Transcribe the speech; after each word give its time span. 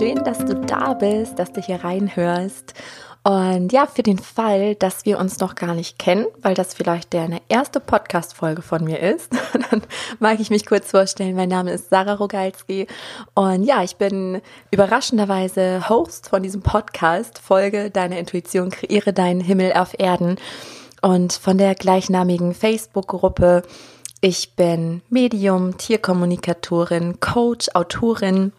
schön, 0.00 0.24
dass 0.24 0.38
du 0.38 0.54
da 0.54 0.94
bist, 0.94 1.38
dass 1.38 1.52
du 1.52 1.60
hier 1.60 1.84
reinhörst. 1.84 2.72
Und 3.22 3.70
ja, 3.70 3.84
für 3.84 4.02
den 4.02 4.18
Fall, 4.18 4.74
dass 4.74 5.04
wir 5.04 5.18
uns 5.18 5.40
noch 5.40 5.56
gar 5.56 5.74
nicht 5.74 5.98
kennen, 5.98 6.24
weil 6.40 6.54
das 6.54 6.72
vielleicht 6.72 7.12
deine 7.12 7.42
erste 7.50 7.80
Podcast-Folge 7.80 8.62
von 8.62 8.82
mir 8.82 8.98
ist, 8.98 9.30
dann 9.70 9.82
mag 10.18 10.40
ich 10.40 10.48
mich 10.48 10.64
kurz 10.64 10.90
vorstellen. 10.90 11.36
Mein 11.36 11.50
Name 11.50 11.72
ist 11.72 11.90
Sarah 11.90 12.14
Rogalski 12.14 12.86
und 13.34 13.64
ja, 13.64 13.82
ich 13.82 13.96
bin 13.96 14.40
überraschenderweise 14.70 15.90
Host 15.90 16.30
von 16.30 16.42
diesem 16.42 16.62
Podcast, 16.62 17.38
Folge 17.38 17.90
Deine 17.90 18.18
Intuition, 18.18 18.70
kreiere 18.70 19.12
deinen 19.12 19.42
Himmel 19.42 19.74
auf 19.74 19.92
Erden 19.98 20.36
und 21.02 21.34
von 21.34 21.58
der 21.58 21.74
gleichnamigen 21.74 22.54
Facebook-Gruppe. 22.54 23.64
Ich 24.22 24.56
bin 24.56 25.02
Medium, 25.10 25.76
Tierkommunikatorin, 25.76 27.20
Coach, 27.20 27.68
Autorin 27.74 28.52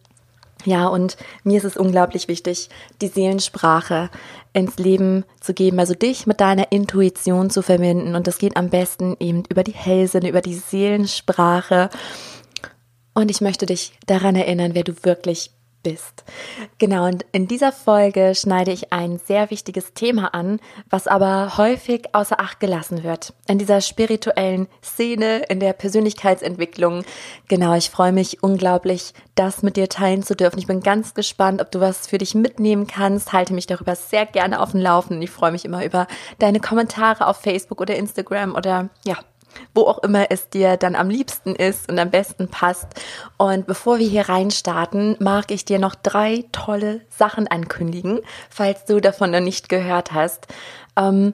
ja, 0.65 0.87
und 0.87 1.17
mir 1.43 1.57
ist 1.57 1.63
es 1.63 1.77
unglaublich 1.77 2.27
wichtig, 2.27 2.69
die 3.01 3.07
Seelensprache 3.07 4.09
ins 4.53 4.77
Leben 4.77 5.23
zu 5.39 5.53
geben, 5.53 5.79
also 5.79 5.93
dich 5.93 6.27
mit 6.27 6.41
deiner 6.41 6.71
Intuition 6.71 7.49
zu 7.49 7.61
verbinden. 7.61 8.15
Und 8.15 8.27
das 8.27 8.37
geht 8.37 8.57
am 8.57 8.69
besten 8.69 9.15
eben 9.19 9.43
über 9.49 9.63
die 9.63 9.73
Hellsinne, 9.73 10.29
über 10.29 10.41
die 10.41 10.55
Seelensprache. 10.55 11.89
Und 13.13 13.31
ich 13.31 13.41
möchte 13.41 13.65
dich 13.65 13.93
daran 14.05 14.35
erinnern, 14.35 14.71
wer 14.73 14.83
du 14.83 14.93
wirklich 15.03 15.51
bist. 15.83 16.23
Genau, 16.77 17.05
und 17.05 17.25
in 17.31 17.47
dieser 17.47 17.71
Folge 17.71 18.33
schneide 18.35 18.71
ich 18.71 18.93
ein 18.93 19.19
sehr 19.25 19.49
wichtiges 19.51 19.93
Thema 19.93 20.33
an, 20.33 20.59
was 20.89 21.07
aber 21.07 21.57
häufig 21.57 22.13
außer 22.13 22.39
Acht 22.39 22.59
gelassen 22.59 23.03
wird. 23.03 23.33
In 23.47 23.57
dieser 23.57 23.81
spirituellen 23.81 24.67
Szene, 24.83 25.43
in 25.49 25.59
der 25.59 25.73
Persönlichkeitsentwicklung. 25.73 27.03
Genau, 27.47 27.75
ich 27.75 27.89
freue 27.89 28.11
mich 28.11 28.43
unglaublich, 28.43 29.13
das 29.35 29.63
mit 29.63 29.77
dir 29.77 29.89
teilen 29.89 30.23
zu 30.23 30.35
dürfen. 30.35 30.59
Ich 30.59 30.67
bin 30.67 30.81
ganz 30.81 31.13
gespannt, 31.13 31.61
ob 31.61 31.71
du 31.71 31.79
was 31.79 32.07
für 32.07 32.17
dich 32.17 32.35
mitnehmen 32.35 32.87
kannst. 32.87 33.33
Halte 33.33 33.53
mich 33.53 33.67
darüber 33.67 33.95
sehr 33.95 34.25
gerne 34.25 34.59
auf 34.59 34.71
dem 34.71 34.81
Laufenden. 34.81 35.21
Ich 35.21 35.31
freue 35.31 35.51
mich 35.51 35.65
immer 35.65 35.85
über 35.85 36.07
deine 36.39 36.59
Kommentare 36.59 37.27
auf 37.27 37.37
Facebook 37.37 37.81
oder 37.81 37.95
Instagram 37.95 38.55
oder 38.55 38.89
ja, 39.05 39.17
wo 39.73 39.83
auch 39.83 39.99
immer 39.99 40.27
es 40.29 40.49
dir 40.49 40.77
dann 40.77 40.95
am 40.95 41.09
liebsten 41.09 41.55
ist 41.55 41.89
und 41.89 41.99
am 41.99 42.09
besten 42.09 42.47
passt. 42.47 42.87
Und 43.37 43.67
bevor 43.67 43.99
wir 43.99 44.07
hier 44.07 44.29
reinstarten, 44.29 45.15
mag 45.19 45.51
ich 45.51 45.65
dir 45.65 45.79
noch 45.79 45.95
drei 45.95 46.45
tolle 46.51 47.01
Sachen 47.09 47.47
ankündigen, 47.47 48.19
falls 48.49 48.85
du 48.85 48.99
davon 48.99 49.31
noch 49.31 49.39
nicht 49.39 49.69
gehört 49.69 50.11
hast. 50.13 50.47
Ähm, 50.97 51.33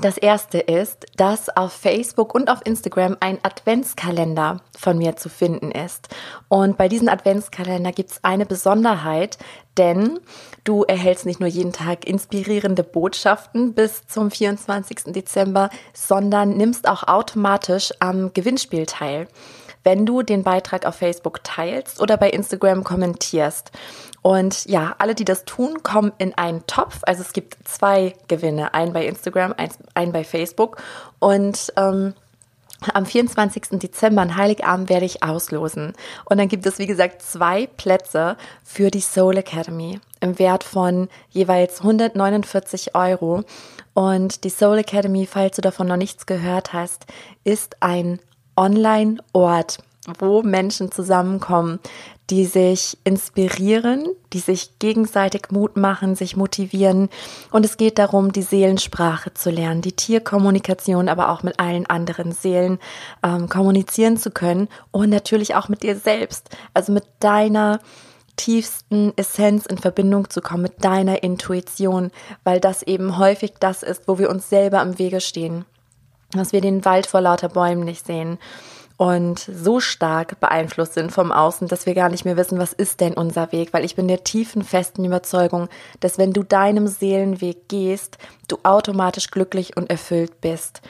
das 0.00 0.16
erste 0.16 0.58
ist, 0.58 1.06
dass 1.16 1.54
auf 1.54 1.72
Facebook 1.72 2.34
und 2.34 2.48
auf 2.48 2.60
Instagram 2.64 3.18
ein 3.20 3.38
Adventskalender 3.42 4.62
von 4.78 4.96
mir 4.96 5.16
zu 5.16 5.28
finden 5.28 5.70
ist. 5.70 6.08
Und 6.48 6.78
bei 6.78 6.88
diesem 6.88 7.08
Adventskalender 7.08 7.92
gibt 7.92 8.10
es 8.10 8.24
eine 8.24 8.46
Besonderheit, 8.46 9.36
denn 9.76 10.18
du 10.64 10.82
erhältst 10.84 11.26
nicht 11.26 11.40
nur 11.40 11.48
jeden 11.48 11.72
Tag 11.72 12.06
inspirierende 12.06 12.84
Botschaften 12.84 13.74
bis 13.74 14.06
zum 14.06 14.30
24. 14.30 15.12
Dezember, 15.12 15.68
sondern 15.92 16.56
nimmst 16.56 16.88
auch 16.88 17.02
automatisch 17.02 17.92
am 18.00 18.32
Gewinnspiel 18.32 18.86
teil 18.86 19.28
wenn 19.84 20.06
du 20.06 20.22
den 20.22 20.42
Beitrag 20.42 20.86
auf 20.86 20.96
Facebook 20.96 21.42
teilst 21.44 22.00
oder 22.00 22.16
bei 22.16 22.30
Instagram 22.30 22.84
kommentierst. 22.84 23.72
Und 24.22 24.66
ja, 24.66 24.94
alle, 24.98 25.14
die 25.14 25.24
das 25.24 25.44
tun, 25.44 25.82
kommen 25.82 26.12
in 26.18 26.34
einen 26.34 26.66
Topf. 26.66 27.00
Also 27.02 27.22
es 27.22 27.32
gibt 27.32 27.56
zwei 27.66 28.14
Gewinne, 28.28 28.74
einen 28.74 28.92
bei 28.92 29.06
Instagram, 29.06 29.54
einen 29.94 30.12
bei 30.12 30.24
Facebook. 30.24 30.80
Und 31.18 31.72
ähm, 31.76 32.14
am 32.94 33.06
24. 33.06 33.78
Dezember, 33.80 34.22
an 34.22 34.36
Heiligabend, 34.36 34.88
werde 34.88 35.06
ich 35.06 35.22
auslosen. 35.22 35.94
Und 36.24 36.38
dann 36.38 36.48
gibt 36.48 36.66
es, 36.66 36.78
wie 36.78 36.86
gesagt, 36.86 37.22
zwei 37.22 37.66
Plätze 37.66 38.36
für 38.64 38.90
die 38.90 39.00
Soul 39.00 39.36
Academy 39.36 40.00
im 40.20 40.38
Wert 40.38 40.64
von 40.64 41.08
jeweils 41.30 41.80
149 41.80 42.94
Euro. 42.94 43.42
Und 43.94 44.44
die 44.44 44.50
Soul 44.50 44.78
Academy, 44.78 45.26
falls 45.26 45.56
du 45.56 45.62
davon 45.62 45.86
noch 45.86 45.96
nichts 45.96 46.26
gehört 46.26 46.72
hast, 46.72 47.06
ist 47.44 47.76
ein 47.80 48.20
Online-Ort, 48.56 49.78
wo 50.18 50.42
Menschen 50.42 50.90
zusammenkommen, 50.90 51.78
die 52.30 52.44
sich 52.46 52.96
inspirieren, 53.04 54.06
die 54.32 54.38
sich 54.38 54.78
gegenseitig 54.78 55.50
Mut 55.50 55.76
machen, 55.76 56.14
sich 56.14 56.36
motivieren. 56.36 57.08
Und 57.50 57.64
es 57.64 57.76
geht 57.76 57.98
darum, 57.98 58.32
die 58.32 58.42
Seelensprache 58.42 59.34
zu 59.34 59.50
lernen, 59.50 59.82
die 59.82 59.92
Tierkommunikation, 59.92 61.08
aber 61.08 61.30
auch 61.30 61.42
mit 61.42 61.60
allen 61.60 61.86
anderen 61.86 62.32
Seelen 62.32 62.78
ähm, 63.22 63.48
kommunizieren 63.48 64.16
zu 64.16 64.30
können 64.30 64.68
und 64.92 65.10
natürlich 65.10 65.54
auch 65.54 65.68
mit 65.68 65.82
dir 65.82 65.96
selbst, 65.96 66.48
also 66.72 66.92
mit 66.92 67.04
deiner 67.20 67.80
tiefsten 68.36 69.12
Essenz 69.16 69.66
in 69.66 69.78
Verbindung 69.78 70.30
zu 70.30 70.40
kommen, 70.40 70.62
mit 70.62 70.82
deiner 70.84 71.22
Intuition, 71.22 72.10
weil 72.44 72.60
das 72.60 72.82
eben 72.82 73.18
häufig 73.18 73.54
das 73.60 73.82
ist, 73.82 74.08
wo 74.08 74.18
wir 74.18 74.30
uns 74.30 74.48
selber 74.48 74.80
im 74.80 74.98
Wege 74.98 75.20
stehen, 75.20 75.64
dass 76.34 76.52
wir 76.52 76.60
den 76.60 76.84
Wald 76.84 77.06
vor 77.06 77.20
lauter 77.20 77.48
Bäumen 77.48 77.84
nicht 77.84 78.06
sehen 78.06 78.38
und 78.96 79.38
so 79.40 79.80
stark 79.80 80.38
beeinflusst 80.38 80.94
sind 80.94 81.10
vom 81.10 81.32
Außen, 81.32 81.66
dass 81.66 81.86
wir 81.86 81.94
gar 81.94 82.08
nicht 82.08 82.24
mehr 82.24 82.36
wissen, 82.36 82.58
was 82.58 82.72
ist 82.72 83.00
denn 83.00 83.14
unser 83.14 83.50
Weg, 83.50 83.72
weil 83.72 83.84
ich 83.84 83.96
bin 83.96 84.06
der 84.06 84.22
tiefen, 84.22 84.62
festen 84.62 85.04
Überzeugung, 85.04 85.68
dass 86.00 86.18
wenn 86.18 86.32
du 86.32 86.42
deinem 86.42 86.86
Seelenweg 86.86 87.68
gehst, 87.68 88.18
du 88.48 88.58
automatisch 88.62 89.30
glücklich 89.30 89.76
und 89.76 89.90
erfüllt 89.90 90.40
bist. 90.40 90.82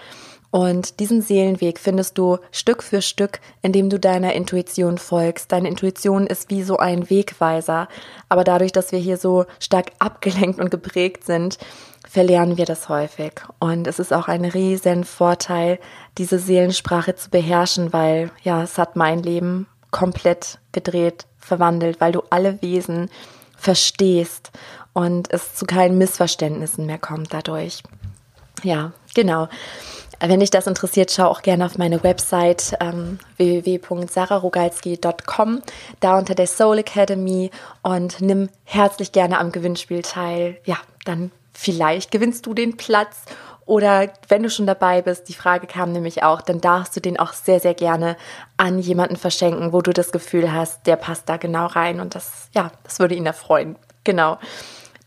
Und 0.52 1.00
diesen 1.00 1.22
Seelenweg 1.22 1.78
findest 1.78 2.18
du 2.18 2.36
Stück 2.50 2.82
für 2.82 3.00
Stück, 3.00 3.40
indem 3.62 3.88
du 3.88 3.98
deiner 3.98 4.34
Intuition 4.34 4.98
folgst. 4.98 5.50
Deine 5.50 5.66
Intuition 5.66 6.26
ist 6.26 6.50
wie 6.50 6.62
so 6.62 6.76
ein 6.76 7.08
Wegweiser. 7.08 7.88
Aber 8.28 8.44
dadurch, 8.44 8.70
dass 8.70 8.92
wir 8.92 8.98
hier 8.98 9.16
so 9.16 9.46
stark 9.58 9.92
abgelenkt 9.98 10.60
und 10.60 10.70
geprägt 10.70 11.24
sind, 11.24 11.56
verlernen 12.06 12.58
wir 12.58 12.66
das 12.66 12.90
häufig. 12.90 13.32
Und 13.60 13.86
es 13.86 13.98
ist 13.98 14.12
auch 14.12 14.28
ein 14.28 14.44
riesen 14.44 15.04
Vorteil, 15.04 15.78
diese 16.18 16.38
Seelensprache 16.38 17.16
zu 17.16 17.30
beherrschen, 17.30 17.94
weil 17.94 18.30
ja, 18.42 18.62
es 18.62 18.76
hat 18.76 18.94
mein 18.94 19.22
Leben 19.22 19.66
komplett 19.90 20.58
gedreht, 20.72 21.24
verwandelt, 21.38 21.98
weil 21.98 22.12
du 22.12 22.24
alle 22.28 22.60
Wesen 22.60 23.08
verstehst 23.56 24.50
und 24.92 25.32
es 25.32 25.54
zu 25.54 25.64
keinen 25.64 25.96
Missverständnissen 25.96 26.84
mehr 26.84 26.98
kommt 26.98 27.32
dadurch. 27.32 27.82
Ja, 28.62 28.92
genau. 29.14 29.48
Wenn 30.24 30.38
dich 30.38 30.50
das 30.50 30.68
interessiert, 30.68 31.10
schau 31.10 31.26
auch 31.26 31.42
gerne 31.42 31.66
auf 31.66 31.78
meine 31.78 32.04
Website 32.04 32.76
ähm, 32.78 33.18
www.sararogalski.com, 33.38 35.62
da 35.98 36.16
unter 36.16 36.36
der 36.36 36.46
Soul 36.46 36.78
Academy 36.78 37.50
und 37.82 38.20
nimm 38.20 38.48
herzlich 38.62 39.10
gerne 39.10 39.38
am 39.38 39.50
Gewinnspiel 39.50 40.02
teil. 40.02 40.58
Ja, 40.64 40.76
dann 41.04 41.32
vielleicht 41.52 42.12
gewinnst 42.12 42.46
du 42.46 42.54
den 42.54 42.76
Platz 42.76 43.24
oder 43.66 44.12
wenn 44.28 44.44
du 44.44 44.50
schon 44.50 44.66
dabei 44.66 45.02
bist, 45.02 45.28
die 45.28 45.34
Frage 45.34 45.66
kam 45.66 45.90
nämlich 45.90 46.22
auch, 46.22 46.40
dann 46.40 46.60
darfst 46.60 46.94
du 46.94 47.00
den 47.00 47.18
auch 47.18 47.32
sehr, 47.32 47.58
sehr 47.58 47.74
gerne 47.74 48.16
an 48.56 48.78
jemanden 48.78 49.16
verschenken, 49.16 49.72
wo 49.72 49.82
du 49.82 49.92
das 49.92 50.12
Gefühl 50.12 50.52
hast, 50.52 50.86
der 50.86 50.94
passt 50.94 51.28
da 51.28 51.36
genau 51.36 51.66
rein 51.66 51.98
und 51.98 52.14
das, 52.14 52.48
ja, 52.52 52.70
das 52.84 53.00
würde 53.00 53.16
ihn 53.16 53.26
erfreuen. 53.26 53.74
Genau. 54.04 54.38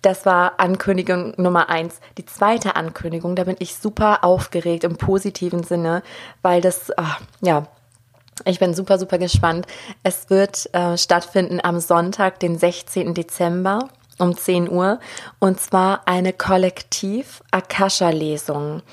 Das 0.05 0.25
war 0.27 0.59
Ankündigung 0.59 1.33
Nummer 1.37 1.69
eins. 1.69 1.99
Die 2.19 2.27
zweite 2.27 2.75
Ankündigung, 2.75 3.35
da 3.35 3.45
bin 3.45 3.55
ich 3.57 3.73
super 3.73 4.23
aufgeregt 4.23 4.83
im 4.83 4.97
positiven 4.97 5.63
Sinne, 5.63 6.03
weil 6.43 6.61
das, 6.61 6.91
ach, 6.95 7.21
ja, 7.41 7.65
ich 8.45 8.59
bin 8.59 8.75
super, 8.75 8.99
super 8.99 9.17
gespannt. 9.17 9.65
Es 10.03 10.29
wird 10.29 10.71
äh, 10.75 10.95
stattfinden 10.95 11.59
am 11.59 11.79
Sonntag, 11.79 12.39
den 12.39 12.55
16. 12.55 13.15
Dezember 13.15 13.89
um 14.19 14.37
10 14.37 14.69
Uhr 14.69 14.99
und 15.39 15.59
zwar 15.59 16.07
eine 16.07 16.33
Kollektiv-Akasha-Lesung. 16.33 18.83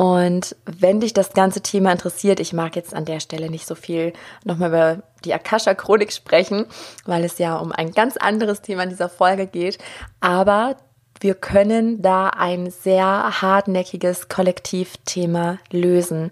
Und 0.00 0.56
wenn 0.64 1.00
dich 1.00 1.12
das 1.12 1.34
ganze 1.34 1.60
Thema 1.60 1.92
interessiert, 1.92 2.40
ich 2.40 2.54
mag 2.54 2.74
jetzt 2.74 2.94
an 2.94 3.04
der 3.04 3.20
Stelle 3.20 3.50
nicht 3.50 3.66
so 3.66 3.74
viel 3.74 4.14
nochmal 4.44 4.68
über 4.70 5.02
die 5.26 5.34
Akasha-Chronik 5.34 6.10
sprechen, 6.10 6.64
weil 7.04 7.22
es 7.22 7.36
ja 7.36 7.58
um 7.58 7.70
ein 7.70 7.92
ganz 7.92 8.16
anderes 8.16 8.62
Thema 8.62 8.84
in 8.84 8.88
dieser 8.88 9.10
Folge 9.10 9.46
geht, 9.46 9.76
aber 10.20 10.76
wir 11.20 11.34
können 11.34 12.00
da 12.00 12.28
ein 12.28 12.70
sehr 12.70 13.42
hartnäckiges 13.42 14.30
Kollektivthema 14.30 15.58
lösen. 15.70 16.30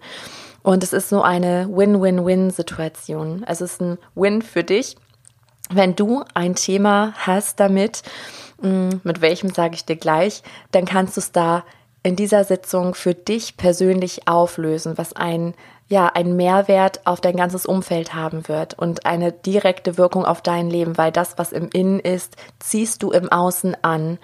Und 0.62 0.82
es 0.82 0.94
ist 0.94 1.10
so 1.10 1.20
eine 1.20 1.68
Win-Win-Win-Situation. 1.70 3.44
Es 3.46 3.60
ist 3.60 3.82
ein 3.82 3.98
Win 4.14 4.40
für 4.40 4.64
dich, 4.64 4.96
wenn 5.68 5.94
du 5.94 6.24
ein 6.32 6.54
Thema 6.54 7.12
hast 7.18 7.60
damit, 7.60 8.00
mm, 8.62 8.88
mit 9.02 9.20
welchem 9.20 9.50
sage 9.50 9.74
ich 9.74 9.84
dir 9.84 9.96
gleich, 9.96 10.42
dann 10.72 10.86
kannst 10.86 11.18
du 11.18 11.20
es 11.20 11.32
da 11.32 11.64
in 12.02 12.16
dieser 12.16 12.44
Sitzung 12.44 12.94
für 12.94 13.14
dich 13.14 13.56
persönlich 13.56 14.28
auflösen, 14.28 14.96
was 14.96 15.14
ein 15.14 15.54
ja, 15.88 16.06
ein 16.06 16.36
Mehrwert 16.36 17.06
auf 17.06 17.20
dein 17.20 17.36
ganzes 17.36 17.64
Umfeld 17.64 18.14
haben 18.14 18.46
wird 18.46 18.74
und 18.74 19.06
eine 19.06 19.32
direkte 19.32 19.96
Wirkung 19.96 20.26
auf 20.26 20.42
dein 20.42 20.68
Leben, 20.68 20.98
weil 20.98 21.10
das, 21.10 21.38
was 21.38 21.50
im 21.50 21.70
Innen 21.70 21.98
ist, 21.98 22.36
ziehst 22.58 23.02
du 23.02 23.10
im 23.10 23.32
Außen 23.32 23.74
an. 23.82 24.18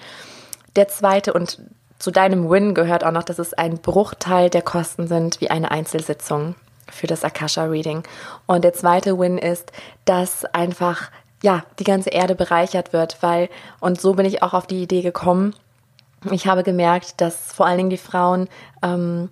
Der 0.77 0.89
zweite 0.89 1.33
und 1.33 1.63
zu 1.99 2.11
deinem 2.11 2.51
Win 2.51 2.75
gehört 2.75 3.03
auch 3.03 3.13
noch, 3.13 3.23
dass 3.23 3.39
es 3.39 3.55
ein 3.55 3.79
Bruchteil 3.79 4.51
der 4.51 4.61
Kosten 4.61 5.07
sind 5.07 5.41
wie 5.41 5.51
eine 5.51 5.71
Einzelsitzung 5.71 6.55
für 6.91 7.07
das 7.07 7.25
Akasha 7.25 7.65
Reading. 7.65 8.03
Und 8.45 8.63
der 8.63 8.75
zweite 8.75 9.19
Win 9.19 9.39
ist, 9.39 9.73
dass 10.05 10.45
einfach 10.45 11.11
ja, 11.43 11.65
die 11.79 11.85
ganze 11.85 12.11
Erde 12.11 12.35
bereichert 12.35 12.93
wird, 12.93 13.23
weil, 13.23 13.49
und 13.81 14.01
so 14.01 14.15
bin 14.15 14.27
ich 14.27 14.43
auch 14.43 14.53
auf 14.53 14.67
die 14.67 14.83
Idee 14.83 15.03
gekommen. 15.03 15.55
Ich 16.31 16.47
habe 16.47 16.63
gemerkt, 16.63 17.21
dass 17.21 17.53
vor 17.53 17.67
allen 17.67 17.79
Dingen 17.79 17.91
die 17.91 17.97
Frauen 17.97 18.49
ähm, 18.83 19.29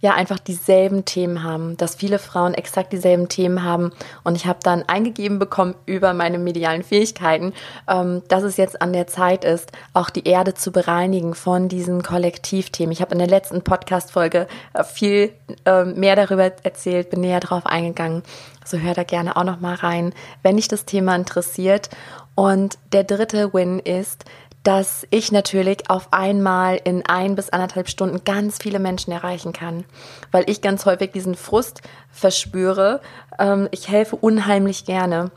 ja 0.00 0.14
einfach 0.14 0.38
dieselben 0.38 1.04
Themen 1.04 1.42
haben, 1.42 1.76
dass 1.76 1.96
viele 1.96 2.18
Frauen 2.18 2.54
exakt 2.54 2.92
dieselben 2.92 3.28
Themen 3.28 3.64
haben. 3.64 3.92
Und 4.22 4.36
ich 4.36 4.46
habe 4.46 4.60
dann 4.62 4.84
eingegeben 4.86 5.38
bekommen 5.38 5.74
über 5.86 6.14
meine 6.14 6.38
medialen 6.38 6.84
Fähigkeiten, 6.84 7.52
ähm, 7.88 8.22
dass 8.28 8.44
es 8.44 8.56
jetzt 8.56 8.80
an 8.80 8.92
der 8.92 9.06
Zeit 9.08 9.44
ist, 9.44 9.72
auch 9.94 10.10
die 10.10 10.26
Erde 10.26 10.54
zu 10.54 10.70
bereinigen 10.70 11.34
von 11.34 11.68
diesen 11.68 12.02
Kollektivthemen. 12.02 12.92
Ich 12.92 13.00
habe 13.00 13.12
in 13.12 13.18
der 13.18 13.28
letzten 13.28 13.62
Podcast-Folge 13.62 14.46
äh, 14.74 14.84
viel 14.84 15.32
äh, 15.64 15.84
mehr 15.84 16.14
darüber 16.14 16.44
erzählt, 16.44 17.10
bin 17.10 17.20
näher 17.20 17.40
drauf 17.40 17.66
eingegangen. 17.66 18.22
Also 18.62 18.78
hör 18.78 18.94
da 18.94 19.02
gerne 19.02 19.36
auch 19.36 19.44
noch 19.44 19.60
mal 19.60 19.74
rein, 19.74 20.12
wenn 20.42 20.56
dich 20.56 20.68
das 20.68 20.84
Thema 20.84 21.16
interessiert. 21.16 21.90
Und 22.34 22.78
der 22.92 23.02
dritte 23.02 23.52
Win 23.52 23.80
ist, 23.80 24.24
dass 24.62 25.06
ich 25.10 25.32
natürlich 25.32 25.88
auf 25.88 26.12
einmal 26.12 26.80
in 26.82 27.06
ein 27.06 27.34
bis 27.34 27.50
anderthalb 27.50 27.88
Stunden 27.88 28.24
ganz 28.24 28.58
viele 28.60 28.78
Menschen 28.78 29.12
erreichen 29.12 29.52
kann, 29.52 29.84
weil 30.30 30.48
ich 30.48 30.60
ganz 30.60 30.84
häufig 30.84 31.12
diesen 31.12 31.34
Frust 31.34 31.82
verspüre. 32.10 33.00
Ähm, 33.38 33.68
ich 33.70 33.88
helfe 33.88 34.16
unheimlich 34.16 34.84
gerne, 34.84 35.30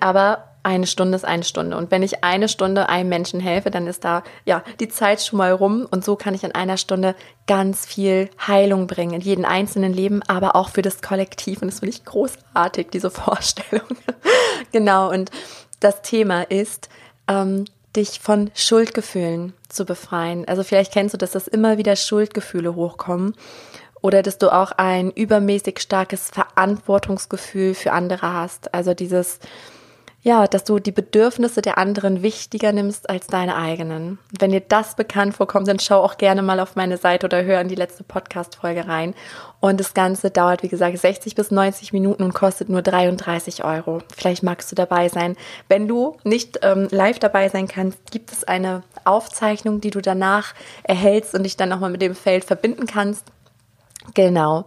aber 0.00 0.44
eine 0.66 0.88
Stunde 0.88 1.14
ist 1.14 1.24
eine 1.24 1.44
Stunde. 1.44 1.76
Und 1.76 1.92
wenn 1.92 2.02
ich 2.02 2.24
eine 2.24 2.48
Stunde 2.48 2.88
einem 2.88 3.08
Menschen 3.08 3.38
helfe, 3.38 3.70
dann 3.70 3.86
ist 3.86 4.02
da 4.02 4.24
ja 4.44 4.64
die 4.80 4.88
Zeit 4.88 5.22
schon 5.22 5.36
mal 5.36 5.52
rum. 5.52 5.86
Und 5.88 6.04
so 6.04 6.16
kann 6.16 6.34
ich 6.34 6.42
in 6.42 6.56
einer 6.56 6.76
Stunde 6.76 7.14
ganz 7.46 7.86
viel 7.86 8.30
Heilung 8.44 8.88
bringen 8.88 9.14
in 9.14 9.20
jeden 9.20 9.44
einzelnen 9.44 9.92
Leben, 9.92 10.22
aber 10.26 10.56
auch 10.56 10.70
für 10.70 10.82
das 10.82 11.02
Kollektiv. 11.02 11.62
Und 11.62 11.68
das 11.68 11.78
finde 11.78 11.94
ich 11.94 12.04
großartig, 12.04 12.88
diese 12.92 13.10
Vorstellung. 13.12 13.86
genau. 14.72 15.08
Und 15.10 15.30
das 15.78 16.02
Thema 16.02 16.42
ist, 16.42 16.88
ähm, 17.28 17.66
dich 17.96 18.20
von 18.20 18.50
Schuldgefühlen 18.54 19.54
zu 19.68 19.84
befreien. 19.84 20.46
Also 20.46 20.62
vielleicht 20.62 20.92
kennst 20.92 21.14
du, 21.14 21.18
dass 21.18 21.32
das 21.32 21.48
immer 21.48 21.78
wieder 21.78 21.96
Schuldgefühle 21.96 22.74
hochkommen 22.74 23.34
oder 24.02 24.22
dass 24.22 24.38
du 24.38 24.52
auch 24.52 24.72
ein 24.72 25.10
übermäßig 25.10 25.80
starkes 25.80 26.30
Verantwortungsgefühl 26.30 27.74
für 27.74 27.92
andere 27.92 28.32
hast. 28.32 28.74
Also 28.74 28.94
dieses 28.94 29.40
ja, 30.26 30.48
dass 30.48 30.64
du 30.64 30.80
die 30.80 30.90
Bedürfnisse 30.90 31.62
der 31.62 31.78
anderen 31.78 32.20
wichtiger 32.20 32.72
nimmst 32.72 33.08
als 33.08 33.28
deine 33.28 33.54
eigenen. 33.54 34.18
Wenn 34.36 34.50
dir 34.50 34.60
das 34.60 34.96
bekannt 34.96 35.36
vorkommt, 35.36 35.68
dann 35.68 35.78
schau 35.78 36.02
auch 36.02 36.18
gerne 36.18 36.42
mal 36.42 36.58
auf 36.58 36.74
meine 36.74 36.96
Seite 36.96 37.26
oder 37.26 37.44
hör 37.44 37.60
in 37.60 37.68
die 37.68 37.76
letzte 37.76 38.02
Podcast-Folge 38.02 38.88
rein. 38.88 39.14
Und 39.60 39.78
das 39.78 39.94
Ganze 39.94 40.32
dauert, 40.32 40.64
wie 40.64 40.68
gesagt, 40.68 40.98
60 40.98 41.36
bis 41.36 41.52
90 41.52 41.92
Minuten 41.92 42.24
und 42.24 42.34
kostet 42.34 42.68
nur 42.68 42.82
33 42.82 43.62
Euro. 43.62 44.00
Vielleicht 44.16 44.42
magst 44.42 44.68
du 44.72 44.74
dabei 44.74 45.08
sein. 45.08 45.36
Wenn 45.68 45.86
du 45.86 46.16
nicht 46.24 46.58
ähm, 46.62 46.88
live 46.90 47.20
dabei 47.20 47.48
sein 47.48 47.68
kannst, 47.68 48.10
gibt 48.10 48.32
es 48.32 48.42
eine 48.42 48.82
Aufzeichnung, 49.04 49.80
die 49.80 49.90
du 49.90 50.00
danach 50.00 50.54
erhältst 50.82 51.36
und 51.36 51.44
dich 51.44 51.56
dann 51.56 51.68
nochmal 51.68 51.90
mit 51.90 52.02
dem 52.02 52.16
Feld 52.16 52.44
verbinden 52.44 52.86
kannst. 52.86 53.26
Genau. 54.14 54.64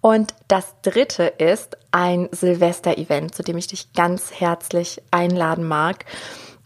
Und 0.00 0.34
das 0.48 0.74
dritte 0.82 1.24
ist 1.24 1.76
ein 1.90 2.28
Silvester-Event, 2.32 3.34
zu 3.34 3.42
dem 3.42 3.58
ich 3.58 3.66
dich 3.66 3.92
ganz 3.92 4.32
herzlich 4.32 5.02
einladen 5.10 5.66
mag. 5.66 6.04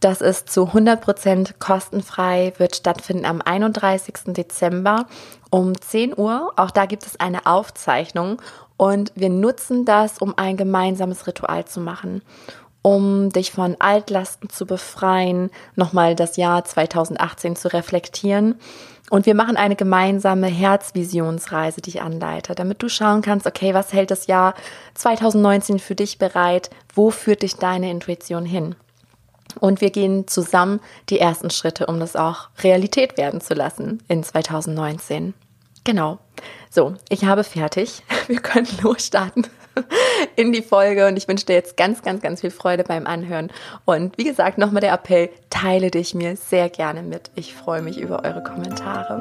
Das 0.01 0.21
ist 0.21 0.51
zu 0.51 0.69
100% 0.69 1.55
kostenfrei, 1.59 2.53
wird 2.59 2.77
stattfinden 2.77 3.25
am 3.25 3.41
31. 3.41 4.35
Dezember 4.35 5.07
um 5.51 5.81
10 5.81 6.19
Uhr. 6.19 6.53
Auch 6.57 6.71
da 6.71 6.87
gibt 6.87 7.07
es 7.07 7.19
eine 7.19 7.47
Aufzeichnung 7.47 8.41
und 8.77 9.13
wir 9.15 9.31
nutzen 9.31 9.85
das, 9.85 10.19
um 10.19 10.37
ein 10.37 10.57
gemeinsames 10.57 11.27
Ritual 11.27 11.65
zu 11.65 11.81
machen, 11.81 12.23
um 12.83 13.31
dich 13.31 13.51
von 13.51 13.77
Altlasten 13.79 14.51
zu 14.51 14.67
befreien, 14.67 15.51
nochmal 15.75 16.15
das 16.15 16.37
Jahr 16.37 16.65
2018 16.65 17.57
zu 17.57 17.73
reflektieren 17.73 18.57
und 19.11 19.27
wir 19.27 19.35
machen 19.35 19.57
eine 19.57 19.77
gemeinsame 19.77 20.47
Herzvisionsreise, 20.47 21.81
die 21.81 21.91
ich 21.91 22.03
anleite, 22.03 22.55
damit 22.55 22.83
du 22.83 22.89
schauen 22.89 23.23
kannst, 23.23 23.47
okay, 23.47 23.75
was 23.75 23.93
hält 23.93 24.11
das 24.11 24.27
Jahr 24.27 24.55
2019 24.95 25.79
für 25.79 25.95
dich 25.95 26.19
bereit? 26.19 26.71
Wo 26.95 27.11
führt 27.11 27.43
dich 27.43 27.57
deine 27.57 27.91
Intuition 27.91 28.47
hin? 28.47 28.75
Und 29.61 29.81
wir 29.81 29.91
gehen 29.91 30.27
zusammen 30.27 30.81
die 31.11 31.21
ersten 31.21 31.51
Schritte, 31.51 31.87
um 31.87 32.01
das 32.01 32.17
auch 32.17 32.49
Realität 32.63 33.17
werden 33.19 33.41
zu 33.41 33.55
lassen 33.55 34.03
in 34.09 34.23
2019. 34.23 35.35
Genau. 35.85 36.19
So, 36.71 36.95
ich 37.09 37.25
habe 37.25 37.45
fertig. 37.45 38.03
Wir 38.27 38.41
können 38.41 38.67
losstarten 38.83 39.47
in 40.37 40.53
die 40.53 40.63
Folge 40.63 41.07
und 41.07 41.17
ich 41.17 41.29
wünsche 41.29 41.47
dir 41.47 41.55
jetzt 41.55 41.77
ganz, 41.77 42.03
ganz, 42.03 42.23
ganz 42.23 42.41
viel 42.41 42.51
Freude 42.51 42.85
beim 42.85 43.07
Anhören. 43.07 43.51
Und 43.85 44.17
wie 44.19 44.25
gesagt, 44.25 44.59
nochmal 44.59 44.81
der 44.81 44.93
Appell, 44.93 45.31
teile 45.51 45.91
dich 45.91 46.15
mir 46.15 46.37
sehr 46.37 46.69
gerne 46.69 47.03
mit. 47.03 47.31
Ich 47.35 47.55
freue 47.55 47.83
mich 47.83 47.99
über 47.99 48.25
eure 48.25 48.43
Kommentare. 48.43 49.21